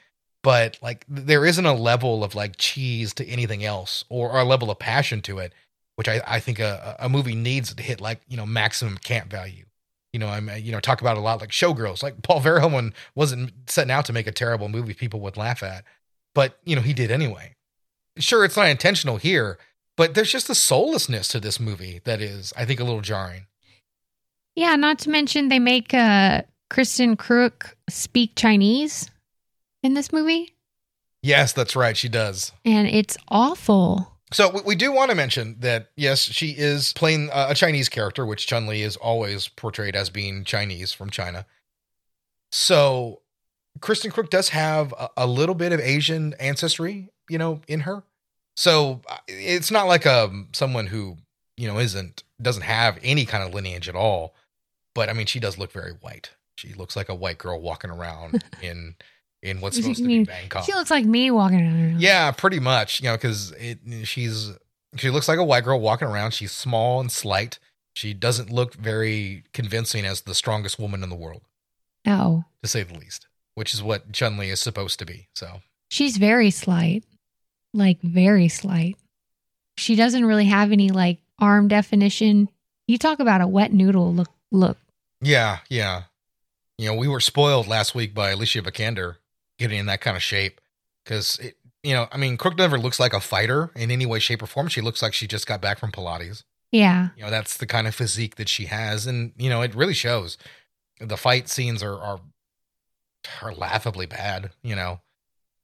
[0.48, 4.44] but like there isn't a level of like cheese to anything else or, or a
[4.44, 5.52] level of passion to it,
[5.96, 9.30] which I, I think a, a movie needs to hit like, you know, maximum camp
[9.30, 9.66] value.
[10.10, 12.02] You know, I'm, you know, talk about a lot like Showgirls.
[12.02, 15.84] Like Paul Verhoeven wasn't setting out to make a terrible movie people would laugh at,
[16.34, 17.54] but you know, he did anyway.
[18.16, 19.58] Sure, it's not intentional here,
[19.98, 23.48] but there's just a soullessness to this movie that is, I think, a little jarring.
[24.56, 29.10] Yeah, not to mention they make uh Kristen Kreuk speak Chinese
[29.82, 30.54] in this movie,
[31.22, 31.96] Yes, that's right.
[31.96, 32.52] She does.
[32.64, 34.18] and it's awful.
[34.32, 38.46] So we, do want to mention that yes, she is playing a Chinese character, which
[38.46, 41.46] Chun Li is always portrayed as being Chinese from China.
[42.52, 43.22] So
[43.80, 48.02] Kristen Kreuk does have a, a little bit of Asian ancestry, you know, in her.
[48.54, 51.16] So uh, it's not like um someone who
[51.56, 54.34] you know isn't doesn't have any kind of lineage at all.
[54.94, 56.30] But I mean, she does look very white.
[56.56, 58.96] She looks like a white girl walking around in
[59.42, 60.64] in what's supposed to be Bangkok.
[60.64, 62.00] She looks like me walking around.
[62.00, 63.00] Yeah, pretty much.
[63.00, 64.52] You know, because it she's
[64.96, 66.32] she looks like a white girl walking around.
[66.32, 67.58] She's small and slight.
[67.94, 71.42] She doesn't look very convincing as the strongest woman in the world,
[72.06, 73.26] No, to say the least.
[73.54, 75.28] Which is what Chun Li is supposed to be.
[75.34, 77.04] So she's very slight,
[77.74, 78.96] like very slight.
[79.76, 82.48] She doesn't really have any like arm definition.
[82.86, 84.30] You talk about a wet noodle look.
[84.50, 84.78] Look,
[85.20, 86.04] yeah, yeah.
[86.78, 89.16] You know, we were spoiled last week by Alicia Vikander
[89.58, 90.60] getting in that kind of shape
[91.04, 91.54] because it.
[91.84, 94.46] You know, I mean, Kreuk never looks like a fighter in any way, shape, or
[94.46, 94.66] form.
[94.66, 96.42] She looks like she just got back from Pilates.
[96.72, 99.76] yeah, You know, that's the kind of physique that she has, and you know, it
[99.76, 100.36] really shows.
[101.00, 102.20] The fight scenes are are
[103.40, 104.50] are laughably bad.
[104.62, 105.00] You know,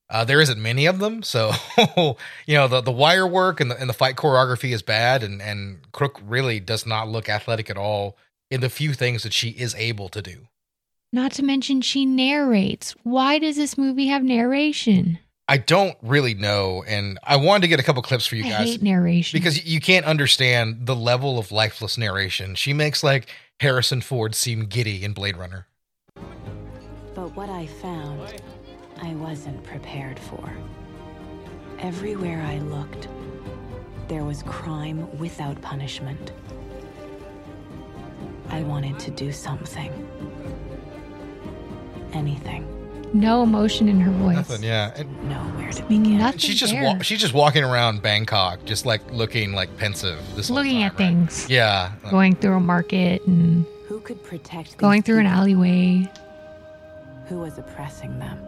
[0.09, 1.51] Uh, there isn't many of them, so
[2.47, 5.43] you know the the wire work and the and the fight choreography is bad, and
[5.43, 8.17] and Kreuk really does not look athletic at all
[8.51, 10.47] in the few things that she is able to do.
[11.15, 12.97] Not to mention she narrates.
[13.05, 15.21] Why does this movie have narration?
[15.47, 18.53] I don't really know, and I wanted to get a couple clips for you guys.
[18.53, 19.39] I guys hate narration.
[19.39, 22.57] because you can't understand the level of lifeless narration.
[22.57, 23.29] She makes like
[23.61, 25.69] Harrison Ford seem giddy in Blade Runner.
[27.15, 28.43] But what I found,
[29.01, 30.53] I wasn't prepared for.
[31.79, 33.07] Everywhere I looked,
[34.09, 36.33] there was crime without punishment.
[38.49, 39.93] I wanted to do something.
[42.15, 42.65] Anything.
[43.13, 44.37] no emotion in her voice.
[44.37, 44.93] Nothing, yeah.
[44.97, 46.19] And Know where to begin.
[46.19, 46.83] Nothing she's just there.
[46.83, 50.19] wa- she's just walking around Bangkok, just like looking like pensive.
[50.35, 50.97] This whole looking time, at right?
[50.99, 51.49] things.
[51.51, 55.39] Yeah, Going through a market and Who could protect these going through an people?
[55.41, 56.11] alleyway.
[57.29, 58.39] Who was oppressing them?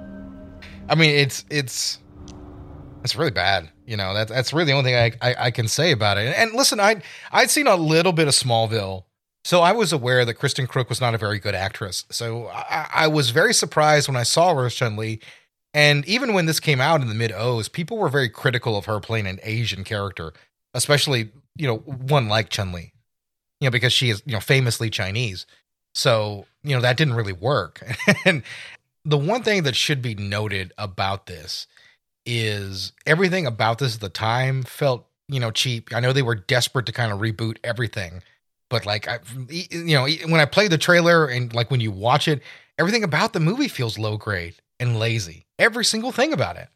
[0.88, 1.98] I mean, it's it's
[3.04, 3.70] it's really bad.
[3.86, 6.34] You know, that's that's really the only thing I, I I can say about it.
[6.36, 7.00] And, listen, I
[7.32, 9.04] I'd seen a little bit of Smallville,
[9.46, 12.04] so I was aware that Kristen Kreuk was not a very good actress.
[12.10, 15.20] So I, I was very surprised when I saw her as Chun Li.
[15.72, 18.86] And even when this came out in the mid O's, people were very critical of
[18.86, 20.32] her playing an Asian character,
[20.74, 22.92] especially you know one like Chun Li,
[23.60, 25.46] you know, because she is you know famously Chinese.
[25.94, 27.86] So you know that didn't really work.
[28.24, 28.42] and
[29.04, 31.68] the one thing that should be noted about this
[32.24, 35.94] is everything about this at the time felt you know cheap.
[35.94, 38.24] I know they were desperate to kind of reboot everything,
[38.68, 42.28] but like I, you know, when I play the trailer and like when you watch
[42.28, 42.42] it,
[42.78, 45.46] everything about the movie feels low grade and lazy.
[45.58, 46.68] Every single thing about it.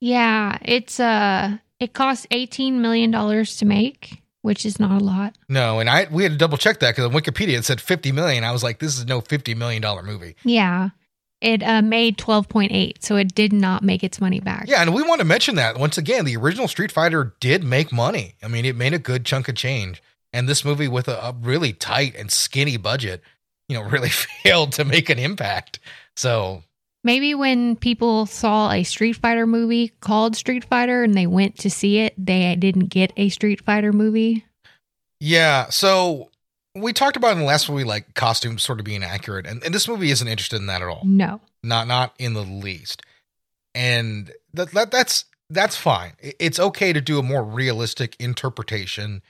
[0.00, 5.36] Yeah, it's uh it cost 18 million dollars to make, which is not a lot.
[5.48, 8.12] No, and I we had to double check that because on Wikipedia it said fifty
[8.12, 8.44] million.
[8.44, 10.36] I was like, this is no fifty million dollar movie.
[10.44, 10.90] Yeah.
[11.42, 14.66] It uh, made 12.8, so it did not make its money back.
[14.68, 17.90] Yeah, and we want to mention that once again, the original Street Fighter did make
[17.90, 18.36] money.
[18.44, 20.00] I mean, it made a good chunk of change,
[20.32, 23.22] and this movie with a, a really tight and skinny budget,
[23.68, 25.78] you know, really failed to make an impact.
[26.16, 26.62] So
[27.04, 31.70] Maybe when people saw a Street Fighter movie called Street Fighter and they went to
[31.70, 34.44] see it, they didn't get a Street Fighter movie.
[35.18, 35.68] Yeah.
[35.70, 36.30] So
[36.76, 39.74] we talked about in the last movie, like costumes sort of being accurate, and, and
[39.74, 41.02] this movie isn't interested in that at all.
[41.04, 41.40] No.
[41.64, 43.02] Not not in the least.
[43.74, 46.12] And that, that that's that's fine.
[46.20, 49.22] It's okay to do a more realistic interpretation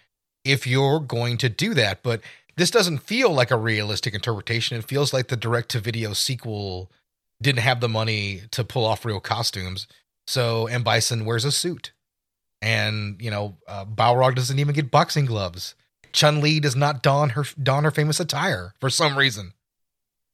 [0.44, 2.20] if you're going to do that, but
[2.56, 4.76] this doesn't feel like a realistic interpretation.
[4.76, 6.90] It feels like the direct to video sequel
[7.40, 9.86] didn't have the money to pull off real costumes.
[10.26, 11.92] So and Bison wears a suit.
[12.60, 15.74] And, you know, uh, Balrog doesn't even get boxing gloves.
[16.12, 19.54] Chun Li does not don her don her famous attire for some reason.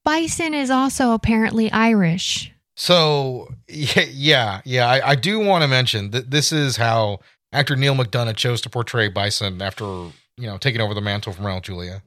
[0.05, 2.53] Bison is also apparently Irish.
[2.77, 4.89] So yeah, yeah, yeah.
[4.89, 7.21] I, I do want to mention that this is how
[7.53, 11.45] actor Neal McDonough chose to portray Bison after you know taking over the mantle from
[11.45, 12.03] Raul Julia.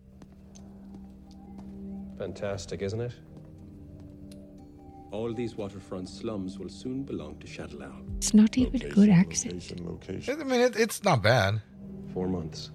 [2.18, 3.14] Fantastic, isn't it?
[5.12, 8.18] All these waterfront slums will soon belong to Shadaloo.
[8.18, 9.82] It's not even a good accent.
[9.82, 11.62] location I mean, it, it's not bad.
[12.14, 12.72] Four months.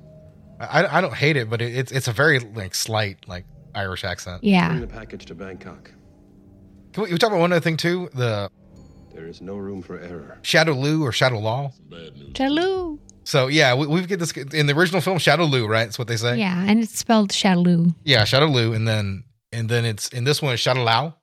[0.61, 4.05] I, I don't hate it, but it, it's it's a very like slight like Irish
[4.05, 4.43] accent.
[4.43, 4.69] Yeah.
[4.69, 5.93] Bring the package to Bangkok.
[6.93, 8.09] Can we, we talk about one other thing too?
[8.15, 8.51] The
[9.17, 10.37] There is no room for error.
[10.43, 11.73] Shadow Lu or Shadow Law.
[12.35, 12.99] Chalou.
[13.25, 15.85] So yeah, we, we get this in the original film Shadow Lu, right?
[15.85, 16.39] That's what they say.
[16.39, 17.95] Yeah, and it's spelled Shadaloo.
[18.05, 21.15] Yeah, Shadow Lu, and then and then it's in this one it's Shadow Lao,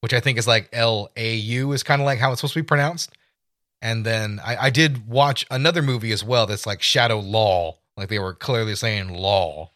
[0.00, 2.54] which I think is like L A U is kind of like how it's supposed
[2.54, 3.10] to be pronounced.
[3.82, 8.08] And then I, I did watch another movie as well that's like Shadow Law, like
[8.08, 9.72] they were clearly saying law.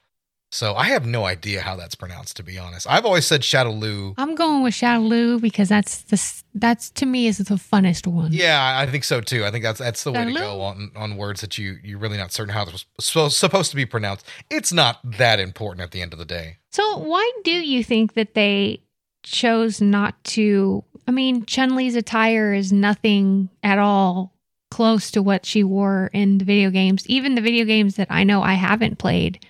[0.51, 2.87] So I have no idea how that's pronounced, to be honest.
[2.89, 4.15] I've always said Shadow Lu.
[4.17, 8.33] I'm going with Chalou because that's the that's to me is the funnest one.
[8.33, 9.45] Yeah, I think so too.
[9.45, 12.17] I think that's that's the way to go on on words that you you're really
[12.17, 14.27] not certain how they're supposed supposed to be pronounced.
[14.49, 16.57] It's not that important at the end of the day.
[16.73, 18.83] So why do you think that they
[19.23, 20.85] chose not to?
[21.07, 24.35] I mean, Chun Li's attire is nothing at all
[24.71, 27.07] close to what she wore in the video games.
[27.07, 29.45] Even the video games that I know I haven't played,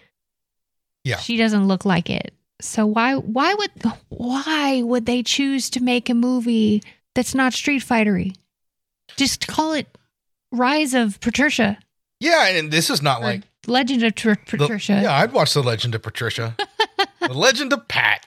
[1.09, 1.17] Yeah.
[1.19, 2.35] she doesn't look like it.
[2.61, 3.71] So why why would
[4.09, 6.83] why would they choose to make a movie
[7.15, 8.35] that's not Street Fightery?
[9.17, 9.87] Just call it
[10.53, 11.79] Rise of Patricia.
[12.21, 15.01] Yeah, and this is not or like Legend of Tr- The- Patricia.
[15.03, 16.57] yeah, I'd watch The Legend of Patricia.
[17.21, 18.27] the Legend of Pat.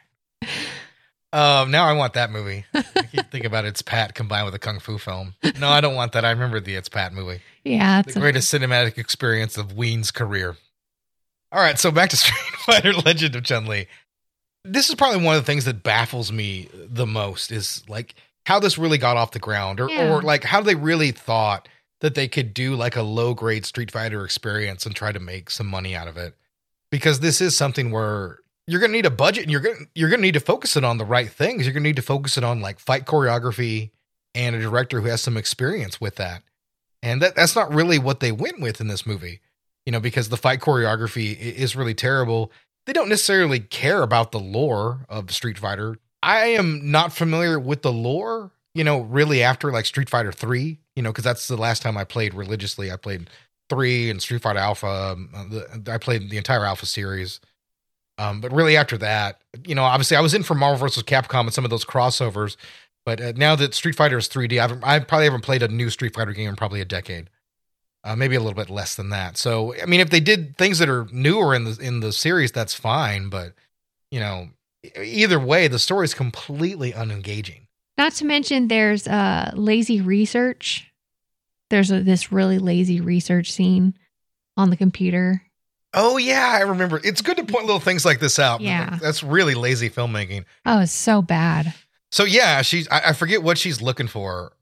[1.34, 2.66] Um, now I want that movie.
[2.74, 5.34] Thinking about It's Pat combined with a kung fu film.
[5.60, 6.26] No, I don't want that.
[6.26, 7.40] I remember the It's Pat movie.
[7.64, 10.58] Yeah, The greatest cinematic experience of Ween's career.
[11.52, 12.36] All right, so back to Street
[12.66, 13.88] Fighter Legend of Chun Li.
[14.64, 18.60] This is probably one of the things that baffles me the most is like how
[18.60, 20.12] this really got off the ground or, Yeah.
[20.14, 21.68] or like how they really thought
[22.02, 25.50] that they could do like a low grade Street Fighter experience and try to make
[25.50, 26.36] some money out of it.
[26.92, 30.10] Because this is something where you're going to need a budget and you're going you're
[30.10, 31.66] going to need to focus it on the right things.
[31.66, 33.92] You're going to need to focus it on like fight choreography
[34.36, 36.44] and a director who has some experience with that.
[37.02, 39.42] And that that's not really what they went with in this movie.
[39.86, 42.52] You know, because the fight choreography is really terrible.
[42.86, 45.98] They don't necessarily care about the lore of Street Fighter.
[46.24, 50.80] I am not familiar with the lore, you know, really after like Street Fighter 3,
[50.96, 52.92] you know, because that's the last time I played religiously.
[52.92, 53.30] I played
[53.70, 54.88] 3 and Street Fighter Alpha.
[54.88, 57.40] um, I played the entire Alpha series.
[58.18, 61.04] Um, but really after that, you know, obviously I was in for Marvel vs.
[61.04, 62.56] Capcom and some of those crossovers.
[63.06, 65.68] But uh, now that Street Fighter is 3D, I, haven't, I probably haven't played a
[65.68, 67.30] new Street Fighter game in probably a decade,
[68.04, 69.38] uh, maybe a little bit less than that.
[69.38, 72.52] So, I mean, if they did things that are newer in the in the series,
[72.52, 73.30] that's fine.
[73.30, 73.54] But
[74.10, 74.50] you know,
[75.02, 77.68] either way, the story is completely unengaging.
[77.98, 80.92] Not to mention, there's uh, lazy research.
[81.70, 83.94] There's a, this really lazy research scene
[84.58, 85.44] on the computer.
[85.94, 87.00] Oh yeah, I remember.
[87.04, 88.62] It's good to point little things like this out.
[88.62, 88.98] Yeah.
[89.02, 90.46] that's really lazy filmmaking.
[90.66, 91.74] Oh, it's so bad.
[92.12, 94.54] So yeah, she's I, I forget what she's looking for,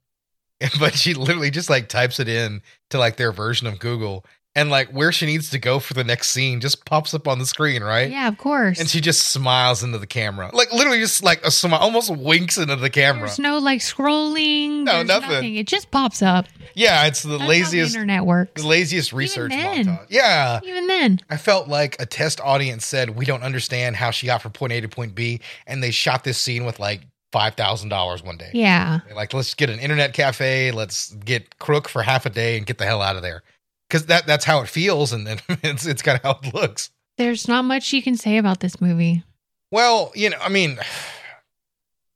[0.80, 4.70] but she literally just like types it in to like their version of Google, and
[4.70, 7.46] like where she needs to go for the next scene just pops up on the
[7.46, 8.10] screen, right?
[8.12, 8.80] Yeah, of course.
[8.80, 12.58] And she just smiles into the camera, like literally just like a smile, almost winks
[12.58, 13.28] into the camera.
[13.28, 14.84] There's no like scrolling.
[14.84, 15.56] No, there's nothing.
[15.56, 16.46] It just pops up.
[16.74, 18.62] yeah, it's the That's how the laziest, internet works.
[18.62, 19.86] the laziest research then.
[19.86, 20.06] montage.
[20.10, 24.26] Yeah, Even then, I felt like a test audience said we don't understand how she
[24.28, 27.02] got from point A to point B, and they shot this scene with like
[27.32, 28.52] five thousand dollars one day.
[28.54, 29.00] yeah.
[29.16, 30.72] Like, let's get an internet cafe.
[30.72, 33.44] Let's get Kreuk for half a day and get the hell out of there.
[33.90, 36.92] Because that that's how it feels, and then it's it's kind of how it looks.
[37.18, 39.24] There's not much you can say about this movie.
[39.72, 40.80] Well, you know, I mean,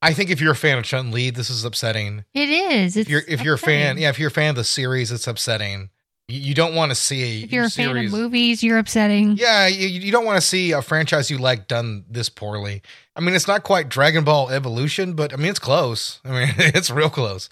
[0.01, 2.25] I think if you're a fan of Chun Li, this is upsetting.
[2.33, 2.97] It is.
[2.97, 5.11] It's If you're if you're a fan, yeah, if you're a fan of the series,
[5.11, 5.89] it's upsetting.
[6.29, 9.35] You, don't want to see If you're a fan of movies, you're upsetting.
[9.37, 12.81] Yeah, you, you don't want to see a franchise you like done this poorly.
[13.15, 16.21] I mean, it's not quite Dragon Ball Evolution, but I mean, it's close.
[16.23, 17.49] I mean, it's real close.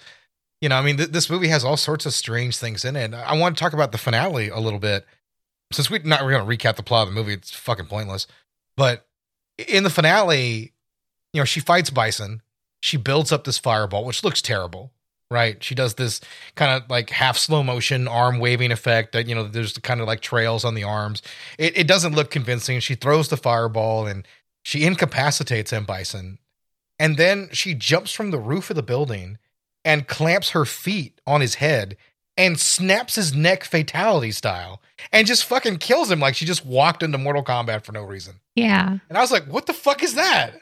[0.62, 3.14] You know, I mean, th- this movie has all sorts of strange things in it.
[3.14, 5.06] I want to talk about the finale a little bit.
[5.74, 8.26] Since we're not going to recap the plot of the movie, it's fucking pointless.
[8.78, 9.06] But
[9.68, 10.74] in the finale,
[11.34, 12.42] you know, she fights Bison.
[12.82, 14.92] She builds up this fireball, which looks terrible,
[15.32, 15.64] right?
[15.64, 16.22] She does this
[16.56, 20.08] kind of like half slow motion arm waving effect that, you know, there's kind of
[20.08, 21.22] like trails on the arms.
[21.58, 22.80] It, it doesn't look convincing.
[22.82, 24.28] She throws the fireball and
[24.62, 25.86] she incapacitates M.
[25.86, 26.38] Bison.
[27.00, 29.40] And then she jumps from the roof of the building
[29.84, 31.98] and clamps her feet on his head
[32.38, 37.02] and snaps his neck fatality style and just fucking kills him like she just walked
[37.02, 38.40] into Mortal Kombat for no reason.
[38.56, 38.98] Yeah.
[39.10, 40.56] And I was like, what the fuck is that?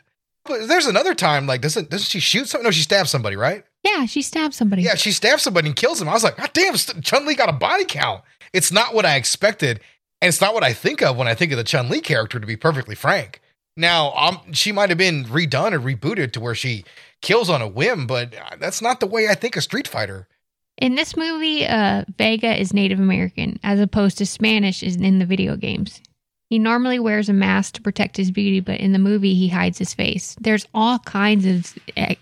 [0.45, 2.63] But there's another time, like, doesn't doesn't she shoot something?
[2.63, 3.65] No, she stabs somebody, right?
[3.89, 4.83] Yeah, she stabbed somebody.
[4.83, 6.09] Yeah, she stabs somebody and kills him.
[6.09, 8.23] I was like, God damn, Chun Li got a body count.
[8.53, 9.79] It's not what I expected,
[10.21, 12.39] and it's not what I think of when I think of the Chun Li character.
[12.39, 13.41] To be perfectly frank,
[13.77, 16.83] now um, she might have been redone or rebooted to where she
[17.21, 20.27] kills on a whim, but uh, that's not the way I think of Street Fighter.
[20.77, 25.25] In this movie, uh, Vega is Native American, as opposed to Spanish is in the
[25.25, 26.01] video games.
[26.49, 29.77] He normally wears a mask to protect his beauty, but in the movie, he hides
[29.77, 30.35] his face.
[30.39, 32.15] There's all kinds of e-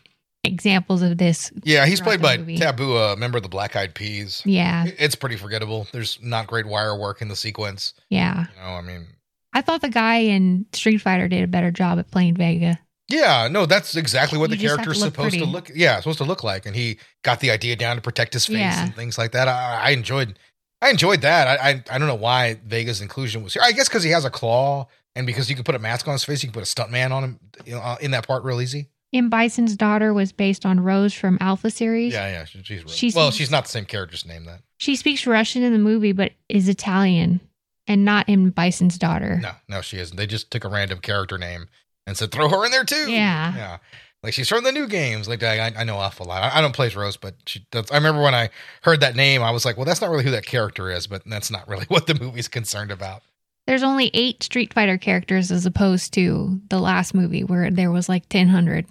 [0.47, 1.51] examples of this.
[1.63, 2.57] Yeah, he's played by movie.
[2.57, 4.41] Taboo, a member of the Black Eyed Peas.
[4.45, 5.87] Yeah, It's pretty forgettable.
[5.91, 7.93] There's not great wire work in the sequence.
[8.09, 8.47] yeah.
[8.55, 9.07] You know, I mean,
[9.53, 12.79] I thought the guy in Street Fighter did a better job at playing Vega.
[13.09, 15.71] Yeah, no, that's exactly what You the character's to look supposed to look.
[15.73, 18.57] Yeah, supposed to look like, and he got the idea down to protect his face
[18.57, 18.83] Yeah.
[18.83, 19.47] and things like that.
[19.47, 20.37] I, I enjoyed,
[20.81, 21.47] I enjoyed that.
[21.47, 23.61] I, I, I don't know why Vega's inclusion was here.
[23.65, 26.11] I guess because he has a claw, and because you can put a mask on
[26.11, 28.43] his face, you can put a stuntman on him you know, uh, in that part
[28.43, 28.89] real easy.
[29.13, 29.29] M.
[29.29, 32.13] Bison's daughter was based on Rose from Alpha series.
[32.13, 34.61] Yeah, yeah, she- she's, She's- well, she's not the same character's name that.
[34.77, 37.39] She speaks Russian in the movie, but is Italian
[37.87, 38.49] and not M.
[38.51, 39.37] Bison's daughter.
[39.41, 40.17] No, no, she isn't.
[40.17, 41.67] They just took a random character name
[42.05, 43.09] and said throw her in there too.
[43.11, 43.55] Yeah.
[43.55, 43.77] yeah.
[44.23, 45.27] Like she's from the new games.
[45.29, 46.43] Like I, I know awful lot.
[46.43, 47.65] I, I don't play as Rose, but she.
[47.71, 48.49] That's, I remember when I
[48.81, 51.21] heard that name, I was like, well, that's not really who that character is, but
[51.25, 53.21] that's not really what the movie's concerned about.
[53.67, 58.07] There's only eight Street Fighter characters as opposed to the last movie where there was
[58.09, 58.85] like 1,000.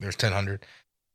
[0.00, 0.60] There's 1000.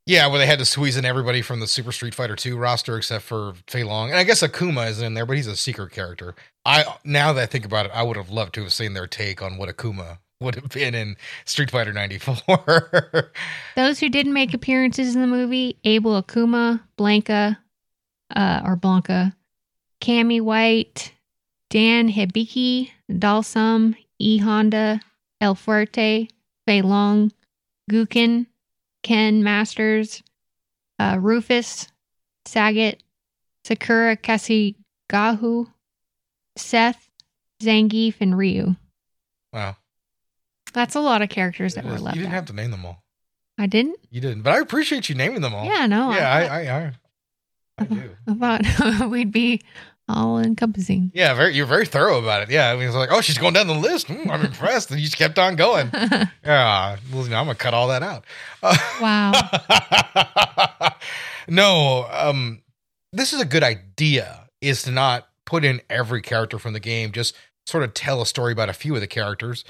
[0.05, 2.97] Yeah, where they had to squeeze in everybody from the Super Street Fighter 2 roster
[2.97, 4.09] except for Fei Long.
[4.09, 6.33] And I guess Akuma is in there, but he's a secret character.
[6.65, 9.05] I now that I think about it, I would have loved to have seen their
[9.05, 11.15] take on what Akuma would have been in
[11.45, 13.31] Street Fighter 94.
[13.75, 17.57] Those who didn't make appearances in the movie Abel Akuma, Blanka,
[18.35, 19.35] uh, or Blanka,
[20.01, 21.13] Cammy White,
[21.69, 25.01] Dan Hibiki, Dhalsim, E Honda,
[25.41, 26.29] El Fuerte,
[26.65, 27.31] Fei Long,
[27.91, 28.47] Gouken,
[29.03, 30.23] Ken Masters,
[30.99, 31.87] uh, Rufus,
[32.45, 32.99] Sagat,
[33.63, 35.67] Sakura Kasugano,
[36.57, 37.09] Seth,
[37.61, 38.75] Zangief, and Ryu.
[39.53, 39.75] Wow.
[40.73, 42.35] That's a lot of characters that were left you didn't out.
[42.35, 43.03] have to name them all.
[43.57, 43.97] I didn't?
[44.09, 45.65] You didn't, but I appreciate you naming them all.
[45.65, 46.11] Yeah, no.
[46.11, 46.91] Yeah, I, I, I, I,
[47.79, 48.09] I do.
[48.27, 49.61] I thought we'd be
[50.09, 51.11] all encompassing.
[51.13, 52.49] Yeah, very, you're very thorough about it.
[52.49, 54.07] Yeah, I mean, it's like, oh, she's going down the list.
[54.07, 55.91] Hmm, I'm impressed, and you just kept on going.
[56.43, 58.23] Yeah, well, you know, I'm gonna cut all that out.
[58.99, 59.31] Wow.
[61.47, 62.61] no, um,
[63.13, 64.47] this is a good idea.
[64.61, 67.35] Is to not put in every character from the game, just
[67.65, 69.63] sort of tell a story about a few of the characters.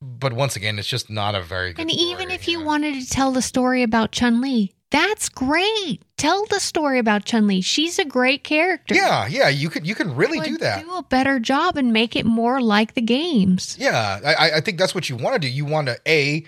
[0.00, 1.82] But once again, it's just not a very good.
[1.82, 6.02] And even if you wanted to tell the story about Chun Li, that's great.
[6.16, 7.60] Tell the story about Chun Li.
[7.60, 8.94] She's a great character.
[8.94, 10.84] Yeah, yeah, you could you can really do that.
[10.84, 13.76] Do a better job and make it more like the games.
[13.78, 15.48] Yeah, I, I- think that's what you want to do.
[15.48, 16.44] You want to a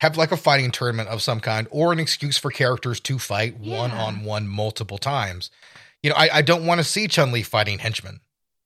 [0.00, 3.58] have like a fighting tournament of some kind, or an excuse for characters to fight
[3.58, 5.50] one on one multiple times.
[6.02, 8.20] You know, I, I don't want to see Chun Li fighting henchmen.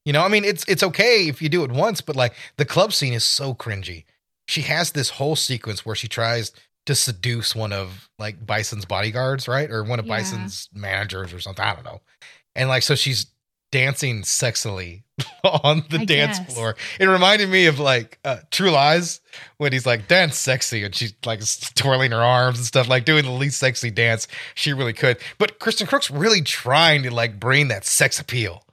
[0.04, 2.66] You know, I mean, it's it's okay if you do it once, but like the
[2.66, 4.04] club scene is so cringy.
[4.46, 6.52] She has this whole sequence where she tries
[6.86, 10.16] to seduce one of like Bison's bodyguards, right, or one of Yeah.
[10.18, 11.64] Bison's managers or something.
[11.64, 12.00] I don't know.
[12.54, 13.26] And like, so she's
[13.70, 15.02] dancing sexily
[15.44, 16.52] on the I dance guess.
[16.54, 16.76] floor.
[17.00, 19.20] It reminded me of like uh, True Lies
[19.56, 21.40] when he's like dance sexy and she's like
[21.74, 25.16] twirling her arms and stuff, like doing the least sexy dance she really could.
[25.38, 28.64] But Kristen Kreuk's really trying to like bring that sex appeal.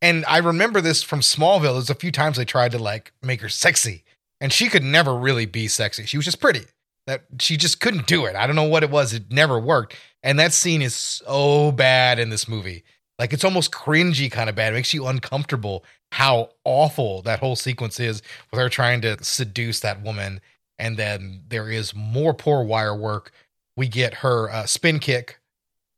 [0.00, 1.74] And I remember this from Smallville.
[1.74, 4.04] There's a few times they tried to like make her sexy,
[4.40, 6.04] and she could never really be sexy.
[6.06, 6.62] She was just pretty.
[7.06, 8.34] That she just couldn't do it.
[8.34, 9.12] I don't know what it was.
[9.12, 9.96] It never worked.
[10.22, 12.84] And that scene is so bad in this movie.
[13.18, 14.72] Like it's almost cringy kind of bad.
[14.72, 19.80] It makes you uncomfortable how awful that whole sequence is with her trying to seduce
[19.80, 20.40] that woman.
[20.78, 23.32] And then there is more poor wire work.
[23.76, 25.38] We get her uh, spin kick.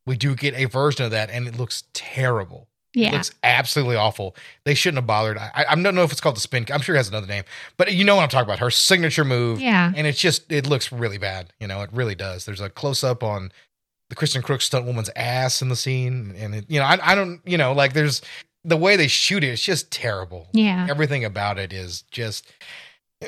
[0.07, 2.68] We do get a version of that, and it looks terrible.
[2.95, 3.09] Yeah.
[3.09, 4.35] It looks absolutely awful.
[4.65, 5.37] They shouldn't have bothered.
[5.37, 6.67] I, I don't know if it's called the spin.
[6.73, 7.45] I'm sure it has another name,
[7.77, 8.61] but you know what I'm talking about.
[8.61, 9.61] Her signature move.
[9.61, 9.93] Yeah.
[9.95, 11.53] And it's just, it looks really bad.
[11.61, 12.47] You know, it really does.
[12.47, 13.53] There's a close up on
[14.09, 16.35] the Kristen Kreuk stunt woman's ass in the scene.
[16.39, 18.23] And, it, you know, I, I don't, you know, like there's
[18.65, 20.49] the way they shoot it, it's just terrible.
[20.53, 20.87] Yeah.
[20.89, 22.51] Everything about it is just,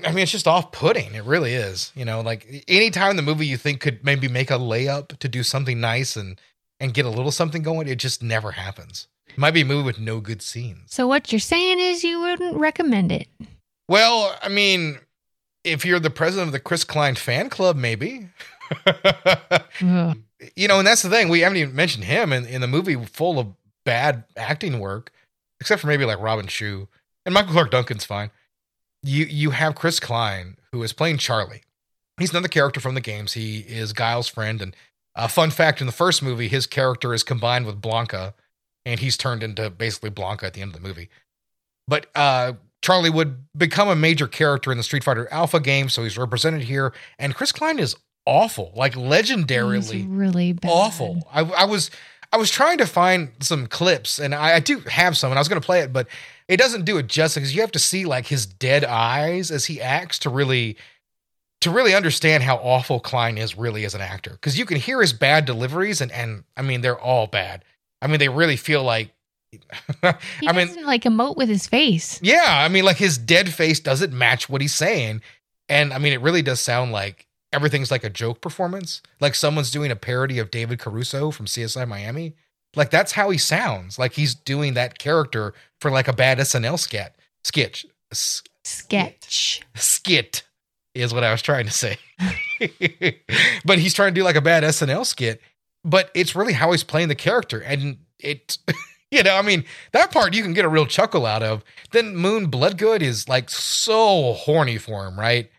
[0.04, 1.14] I mean, it's just off putting.
[1.14, 1.92] It really is.
[1.94, 5.42] You know, like anytime the movie you think could maybe make a layup to do
[5.42, 6.40] something nice and,
[6.80, 9.06] and get a little something going, it just never happens.
[9.32, 10.92] It might be a movie with no good scenes.
[10.92, 13.28] So what you're saying is you wouldn't recommend it.
[13.88, 14.98] Well, I mean,
[15.64, 18.28] if you're the president of the Chris Klein fan club, maybe.
[19.80, 21.28] You know, and that's the thing.
[21.28, 23.48] We haven't even mentioned him in, in the movie full of
[23.84, 25.12] bad acting work,
[25.60, 26.88] except for maybe like Robin Shou.
[27.26, 28.30] And Michael Clarke Duncan's fine.
[29.02, 31.62] You you have Chris Klein, who is playing Charlie.
[32.18, 33.32] He's another character from the games.
[33.32, 34.62] He is Guile's friend.
[34.62, 34.76] And
[35.14, 38.34] a fun fact in the first movie, his character is combined with Blanka,
[38.86, 41.08] and he's turned into basically Blanka at the end of the movie.
[41.88, 46.02] But uh, Charlie would become a major character in the Street Fighter Alpha game, so
[46.02, 46.92] he's represented here.
[47.18, 50.70] And Chris Klein is awful, like He's legendarily really bad.
[50.70, 51.26] awful.
[51.32, 51.90] I, I was
[52.32, 55.40] I was trying to find some clips, and I, I do have some, and I
[55.40, 56.06] was going to play it, but
[56.46, 59.64] it doesn't do it justice because you have to see like his dead eyes as
[59.64, 60.76] he acts to really
[61.60, 64.30] to really understand how awful Klein is really as an actor.
[64.30, 67.64] Because you can hear his bad deliveries, and and I mean they're all bad.
[68.02, 69.12] I mean they really feel like.
[69.52, 69.58] He
[70.04, 70.14] I
[70.54, 72.20] mean, doesn't like emote with his face.
[72.22, 75.22] yeah, I mean, like his dead face doesn't match what he's saying.
[75.68, 79.02] And I mean, it really does sound like everything's like a joke performance.
[79.18, 82.34] Like someone's doing a parody of David Caruso from CSI Miami.
[82.76, 83.98] Like that's how he sounds.
[83.98, 87.12] Like he's doing that character for like a bad SNL skit.
[87.42, 87.86] Sketch.
[88.12, 89.62] S- Sketch.
[89.74, 90.44] skit
[90.94, 91.96] is what I was trying to say.
[93.64, 95.40] but he's trying to do like a bad SNL skit.
[95.84, 97.60] But it's really how he's playing the character.
[97.60, 98.58] And it,
[99.10, 101.64] you know, I mean, that part you can get a real chuckle out of.
[101.92, 105.50] Then Moon Bloodgood is like so horny for him, right?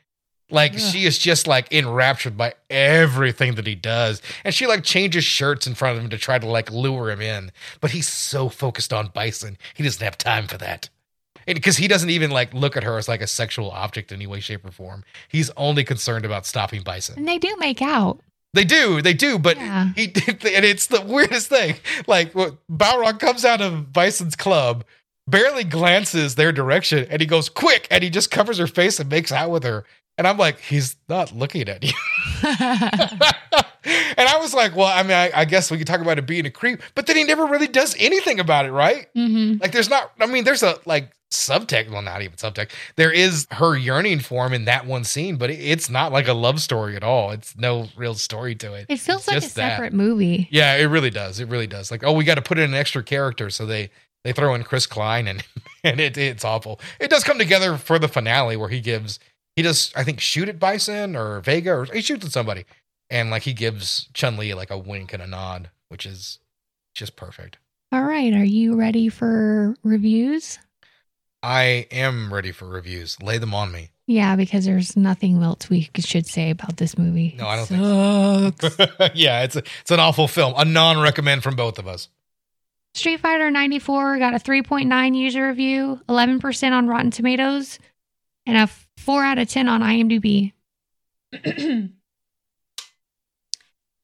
[0.51, 4.21] Like she is just like enraptured by everything that he does.
[4.43, 7.21] And she like changes shirts in front of him to try to like lure him
[7.21, 7.51] in.
[7.79, 10.89] But he's so focused on Bison, he doesn't have time for that
[11.45, 14.27] because he doesn't even like look at her as like a sexual object in any
[14.27, 15.03] way, shape, or form.
[15.27, 17.17] He's only concerned about stopping Bison.
[17.17, 18.19] And they do make out.
[18.53, 19.89] They do, they do, but Yeah.
[19.95, 21.75] he and it's the weirdest thing.
[22.07, 24.83] Like what Balrog comes out of Bison's club,
[25.27, 29.09] barely glances their direction, and he goes quick, and he just covers her face and
[29.09, 29.85] makes out with her.
[30.17, 31.93] And I'm like, he's not looking at you.
[32.43, 36.27] and I was like, well, I mean, I, I guess we could talk about it
[36.27, 39.07] being a creep, but then he never really does anything about it, right?
[39.15, 39.61] Mm-hmm.
[39.61, 40.11] Like, there's not.
[40.19, 41.89] I mean, there's a like subtext.
[41.89, 42.71] Well, not even subtext.
[42.95, 46.33] There is her yearning for him in that one scene, but it's not like a
[46.33, 47.31] love story at all.
[47.31, 48.85] It's no real story to it.
[48.89, 49.49] It feels It's like a that.
[49.49, 50.47] separate movie.
[50.51, 51.39] Yeah, it really does.
[51.39, 51.89] It really does.
[51.91, 53.89] Like, oh, we got to put in an extra character, so they
[54.23, 55.43] they throw in Chris Klein, and
[55.83, 56.79] and it, it's awful.
[56.99, 59.19] It does come together for the finale where he gives
[59.55, 62.65] he does I think shoot at Bison or Vega or he shoots at somebody,
[63.09, 66.39] and like he gives Chun Li like a wink and a nod, which is
[66.93, 67.57] just perfect.
[67.93, 70.59] All right, are you ready for reviews?
[71.43, 73.21] I am ready for reviews.
[73.21, 73.89] Lay them on me.
[74.07, 77.35] Yeah, because there's nothing else we should say about this movie.
[77.37, 78.75] No, I don't think Sucks.
[78.75, 79.07] so.
[79.15, 80.53] yeah, it's a, it's an awful film.
[80.57, 82.09] A non recommend from both of us.
[82.93, 87.79] Street Fighter 94 got a 3.9 user review, 11% on Rotten Tomatoes,
[88.45, 88.67] and a
[88.97, 90.51] 4 out of 10 on IMDb.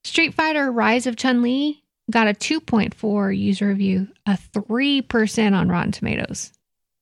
[0.05, 5.91] Street Fighter Rise of Chun Li got a 2.4 user review, a 3% on Rotten
[5.91, 6.53] Tomatoes,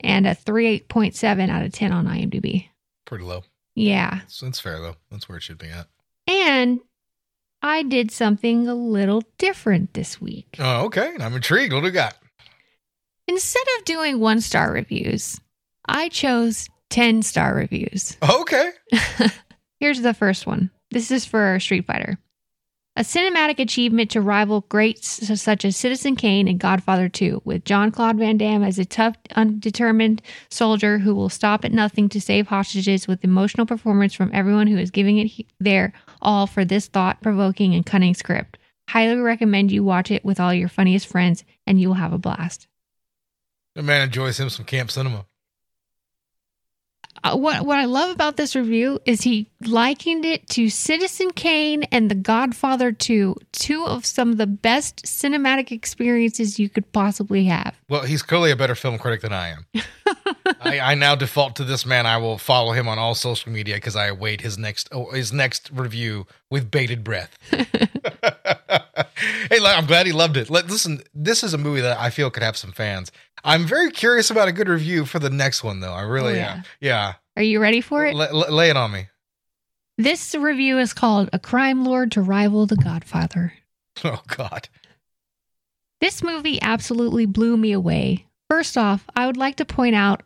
[0.02, 2.70] and a 3.7 out of 10 on IMDb.
[3.06, 3.44] Pretty low.
[3.76, 4.20] Yeah.
[4.20, 4.96] That's, it's fair though.
[5.12, 5.88] That's where it should be at.
[6.28, 6.80] And
[7.62, 10.56] I did something a little different this week.
[10.60, 11.16] Oh, okay.
[11.20, 11.74] I'm intrigued.
[11.74, 12.16] What do we got?
[13.28, 15.40] Instead of doing one star reviews,
[15.86, 18.18] I chose 10 star reviews.
[18.28, 18.72] Okay.
[19.80, 20.72] Here's the first one.
[20.92, 22.18] This is for Street Fighter.
[22.98, 25.08] A cinematic achievement to rival greats
[25.42, 29.18] such as Citizen Kane and Godfather 2, with John Claude Van Damme as a tough,
[29.36, 34.68] undetermined soldier who will stop at nothing to save hostages with emotional performance from everyone
[34.68, 35.92] who is giving it he- their
[36.22, 38.58] all for this thought provoking and cunning script.
[38.88, 42.18] Highly recommend you watch it with all your funniest friends, and you will have a
[42.18, 42.68] blast.
[43.76, 45.26] The man enjoys him some camp cinema.
[47.24, 51.84] Uh, what what I love about this review is he likened it to Citizen Kane
[51.84, 57.46] and The Godfather 2, two of some of the best cinematic experiences you could possibly
[57.46, 57.76] have.
[57.90, 59.66] Well, he's clearly a better film critic than I am.
[60.62, 62.06] I, I now default to this man.
[62.06, 65.34] I will follow him on all social media because I await his next oh, his
[65.34, 67.38] next review with bated breath.
[69.50, 70.50] hey, I'm glad he loved it.
[70.50, 73.12] Listen, this is a movie that I feel could have some fans.
[73.46, 75.94] I'm very curious about a good review for the next one, though.
[75.94, 76.54] I really Oh, yeah.
[76.56, 76.64] am.
[76.82, 78.16] Yeah, Are you ready for it?
[78.16, 79.06] L- l- lay it on me.
[79.98, 83.54] This review is called A Crime Lord to Rival The Godfather.
[84.04, 84.68] Oh God.
[86.02, 88.26] This movie absolutely blew me away.
[88.50, 90.22] First off, I would like to point out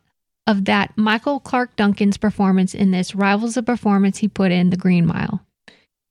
[0.47, 4.77] of that Michael Clarke Duncan's performance in this rivals the performance he put in The
[4.77, 5.45] Green Mile.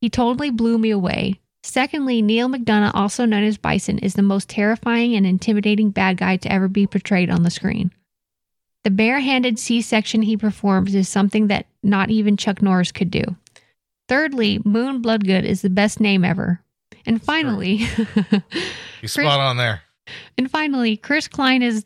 [0.00, 1.40] He totally blew me away.
[1.68, 6.38] Secondly, Neal McDonough, also known as Bison, is the most terrifying and intimidating bad guy
[6.38, 7.92] to ever be portrayed on the screen.
[8.84, 13.22] The barehanded C section he performs is something that not even Chuck Norris could do.
[14.08, 16.62] Thirdly, Moon Bloodgood is the best name ever.
[17.04, 17.86] And finally,
[19.02, 19.82] You spot on there.
[20.38, 21.84] and finally, Chris Klein is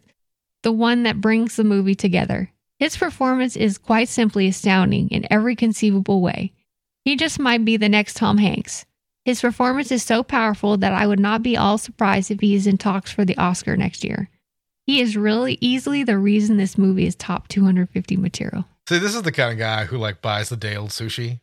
[0.62, 2.52] the one that brings the movie together.
[2.78, 6.52] His performance is quite simply astounding in every conceivable way.
[7.04, 8.86] He just might be the next Tom Hanks.
[9.24, 12.66] His performance is so powerful that I would not be all surprised if he is
[12.66, 14.28] in talks for the Oscar next year.
[14.84, 18.64] He is really easily the reason this movie is top 250 material.
[18.88, 21.38] See, this is the kind of guy who like buys the day old sushi.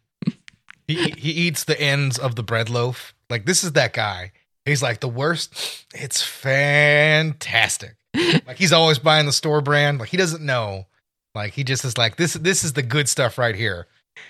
[0.87, 3.13] he he eats the ends of the bread loaf.
[3.29, 4.33] Like this is that guy.
[4.65, 5.85] He's like the worst.
[5.95, 7.95] It's fantastic.
[8.45, 9.99] like he's always buying the store brand.
[9.99, 10.87] Like he doesn't know.
[11.33, 12.33] Like he just is like this.
[12.33, 13.87] This is the good stuff right here.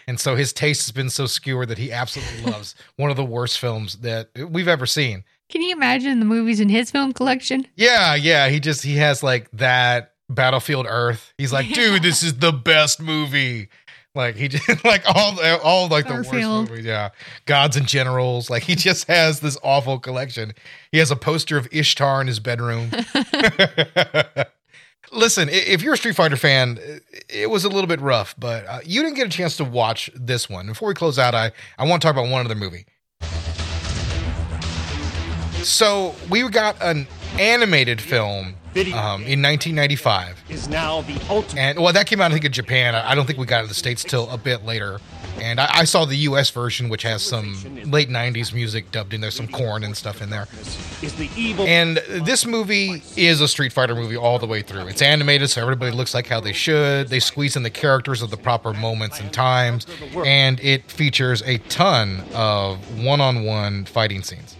[0.07, 3.25] And so his taste has been so skewered that he absolutely loves one of the
[3.25, 5.23] worst films that we've ever seen.
[5.49, 7.65] Can you imagine the movies in his film collection?
[7.75, 8.49] Yeah, yeah.
[8.49, 11.33] He just he has like that Battlefield Earth.
[11.37, 13.69] He's like, dude, this is the best movie.
[14.15, 16.61] Like he just like all all like the Garfield.
[16.61, 16.85] worst movies.
[16.85, 17.09] Yeah,
[17.45, 18.49] Gods and Generals.
[18.49, 20.53] Like he just has this awful collection.
[20.91, 22.91] He has a poster of Ishtar in his bedroom.
[25.11, 26.79] Listen, if you're a Street Fighter fan,
[27.29, 30.09] it was a little bit rough, but uh, you didn't get a chance to watch
[30.13, 30.67] this one.
[30.67, 32.85] Before we close out, I I want to talk about one other movie.
[35.63, 37.07] So we got an
[37.39, 38.55] animated film
[38.93, 40.43] um, in 1995.
[40.49, 41.59] is now the ultimate.
[41.59, 42.95] And well, that came out I think in Japan.
[42.95, 44.99] I I don't think we got it in the states till a bit later.
[45.41, 46.49] And I, I saw the U.S.
[46.49, 47.53] version, which has some
[47.89, 50.47] late '90s music dubbed in there, some Korn and stuff in there.
[51.59, 54.87] And this movie is a Street Fighter movie all the way through.
[54.87, 57.07] It's animated, so everybody looks like how they should.
[57.09, 59.85] They squeeze in the characters of the proper moments and times,
[60.25, 64.55] and it features a ton of one-on-one fighting scenes,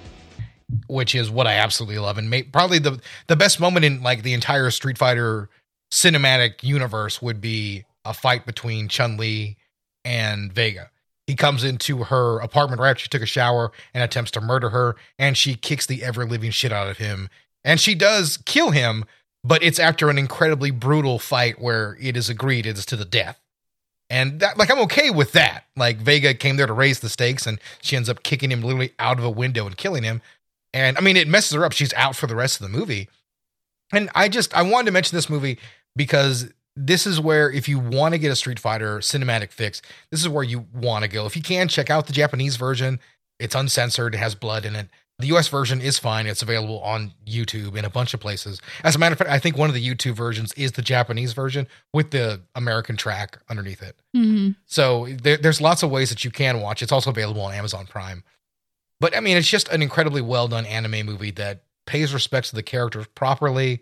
[0.88, 2.18] which is what I absolutely love.
[2.18, 5.50] And may, probably the the best moment in like the entire Street Fighter
[5.92, 9.58] cinematic universe would be a fight between Chun Li
[10.04, 10.90] and Vega.
[11.28, 14.70] He comes into her apartment right after she took a shower and attempts to murder
[14.70, 17.30] her, and she kicks the ever living shit out of him.
[17.64, 19.06] And she does kill him,
[19.44, 23.06] but it's after an incredibly brutal fight where it is agreed it is to the
[23.06, 23.40] death.
[24.10, 25.66] And that, like, I'm okay with that.
[25.76, 28.94] Like, Vega came there to raise the stakes, and she ends up kicking him literally
[28.98, 30.24] out of a window and killing him.
[30.74, 31.74] And I mean, it messes her up.
[31.74, 33.08] She's out for the rest of the movie.
[33.92, 35.60] And I just, I wanted to mention this movie
[35.96, 40.22] because this is where, if you want to get a Street Fighter cinematic fix, this
[40.22, 41.26] is where you want to go.
[41.26, 43.00] If you can, check out the Japanese version.
[43.38, 44.88] It's uncensored, it has blood in it.
[45.20, 46.28] The US version is fine.
[46.28, 48.62] It's available on YouTube in a bunch of places.
[48.86, 51.34] As a matter of fact, I think one of the YouTube versions is the Japanese
[51.34, 53.98] version with the American track underneath it.
[54.16, 54.56] Mhm.
[54.66, 56.82] So there, there's lots of ways that you can watch.
[56.82, 58.24] It's also available on Amazon Prime.
[59.02, 62.56] But I mean, it's just an incredibly well done anime movie that pays respects to
[62.56, 63.82] the characters properly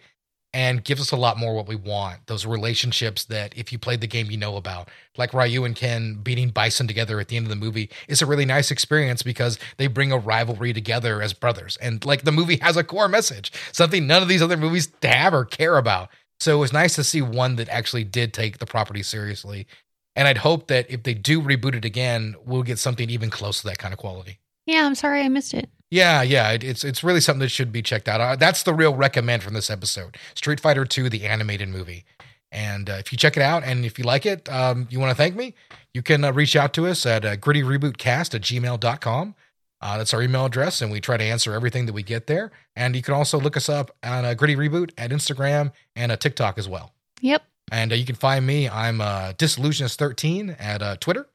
[0.57, 2.25] and gives us a lot more what we want.
[2.25, 4.89] Those relationships that if you played the game, you know about.
[5.15, 8.25] Like Ryu and Ken beating Bison together at the end of the movie is a
[8.25, 11.77] really nice experience because they bring a rivalry together as brothers.
[11.77, 15.31] And like the movie has a core message, something none of these other movies have
[15.31, 16.09] or care about.
[16.39, 19.67] So it was nice to see one that actually did take the property seriously.
[20.15, 23.61] And I'd hope that if they do reboot it again, we'll get something even close
[23.61, 24.39] to that kind of quality.
[24.65, 25.69] Yeah, I'm sorry I missed it.
[25.89, 28.19] Yeah, yeah, it, it's it's really something that should be checked out.
[28.19, 32.05] Uh, that's the real recommend from this episode: Street Fighter Two, the animated movie.
[32.51, 35.11] And uh, if you check it out and if you like it, um, you want
[35.11, 35.53] to thank me,
[35.93, 39.35] you can uh, reach out to us at uh, grittyrebootcast at gmail.com.
[39.79, 42.51] Uh, that's our email address, and we try to answer everything that we get there.
[42.75, 46.15] And you can also look us up on uh, Gritty Reboot at Instagram and uh,
[46.15, 46.93] TikTok as well.
[47.21, 47.43] Yep.
[47.71, 48.67] And uh, you can find me.
[48.67, 51.27] I'm uh, Disillusionist13 at uh, Twitter.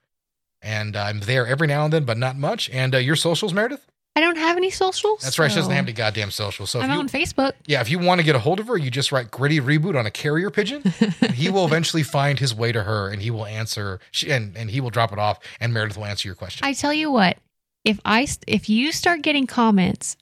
[0.60, 2.70] And I'm there every now and then, but not much.
[2.70, 3.86] And uh, your socials, Meredith?
[4.14, 5.22] I don't have any socials.
[5.22, 5.50] That's right.
[5.50, 6.70] She doesn't have any goddamn socials.
[6.70, 7.54] So if I'm you, on Facebook.
[7.66, 9.98] yeah, if you want to get a hold of her, you just write gritty reboot
[9.98, 10.82] on a carrier pigeon.
[11.32, 14.70] he will eventually find his way to her and he will answer she, and, and
[14.70, 16.66] he will drop it off and Meredith will answer your question.
[16.66, 17.38] I tell you what,
[17.84, 20.16] if I if you start getting comments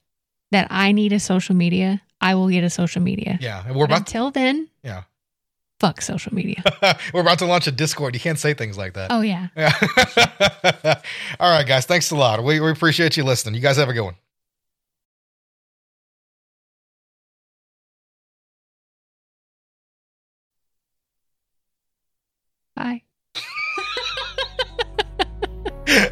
[0.52, 3.38] that I need a social media, I will get a social media.
[3.40, 3.64] yeah.
[3.66, 5.02] And we're But about until then, yeah.
[5.80, 6.62] Fuck social media.
[7.14, 8.14] we're about to launch a Discord.
[8.14, 9.10] You can't say things like that.
[9.10, 9.48] oh yeah.
[9.56, 9.72] Yeah.
[11.40, 11.86] All right, guys.
[11.86, 12.44] Thanks a lot.
[12.44, 13.54] We, we appreciate you listening.
[13.56, 14.14] You guys have a good one.
[22.76, 23.02] Bye.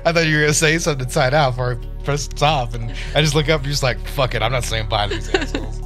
[0.04, 3.22] I thought you were gonna say something inside out before I press stop, and I
[3.22, 5.80] just look up and just like, fuck it, I'm not saying bye to these assholes.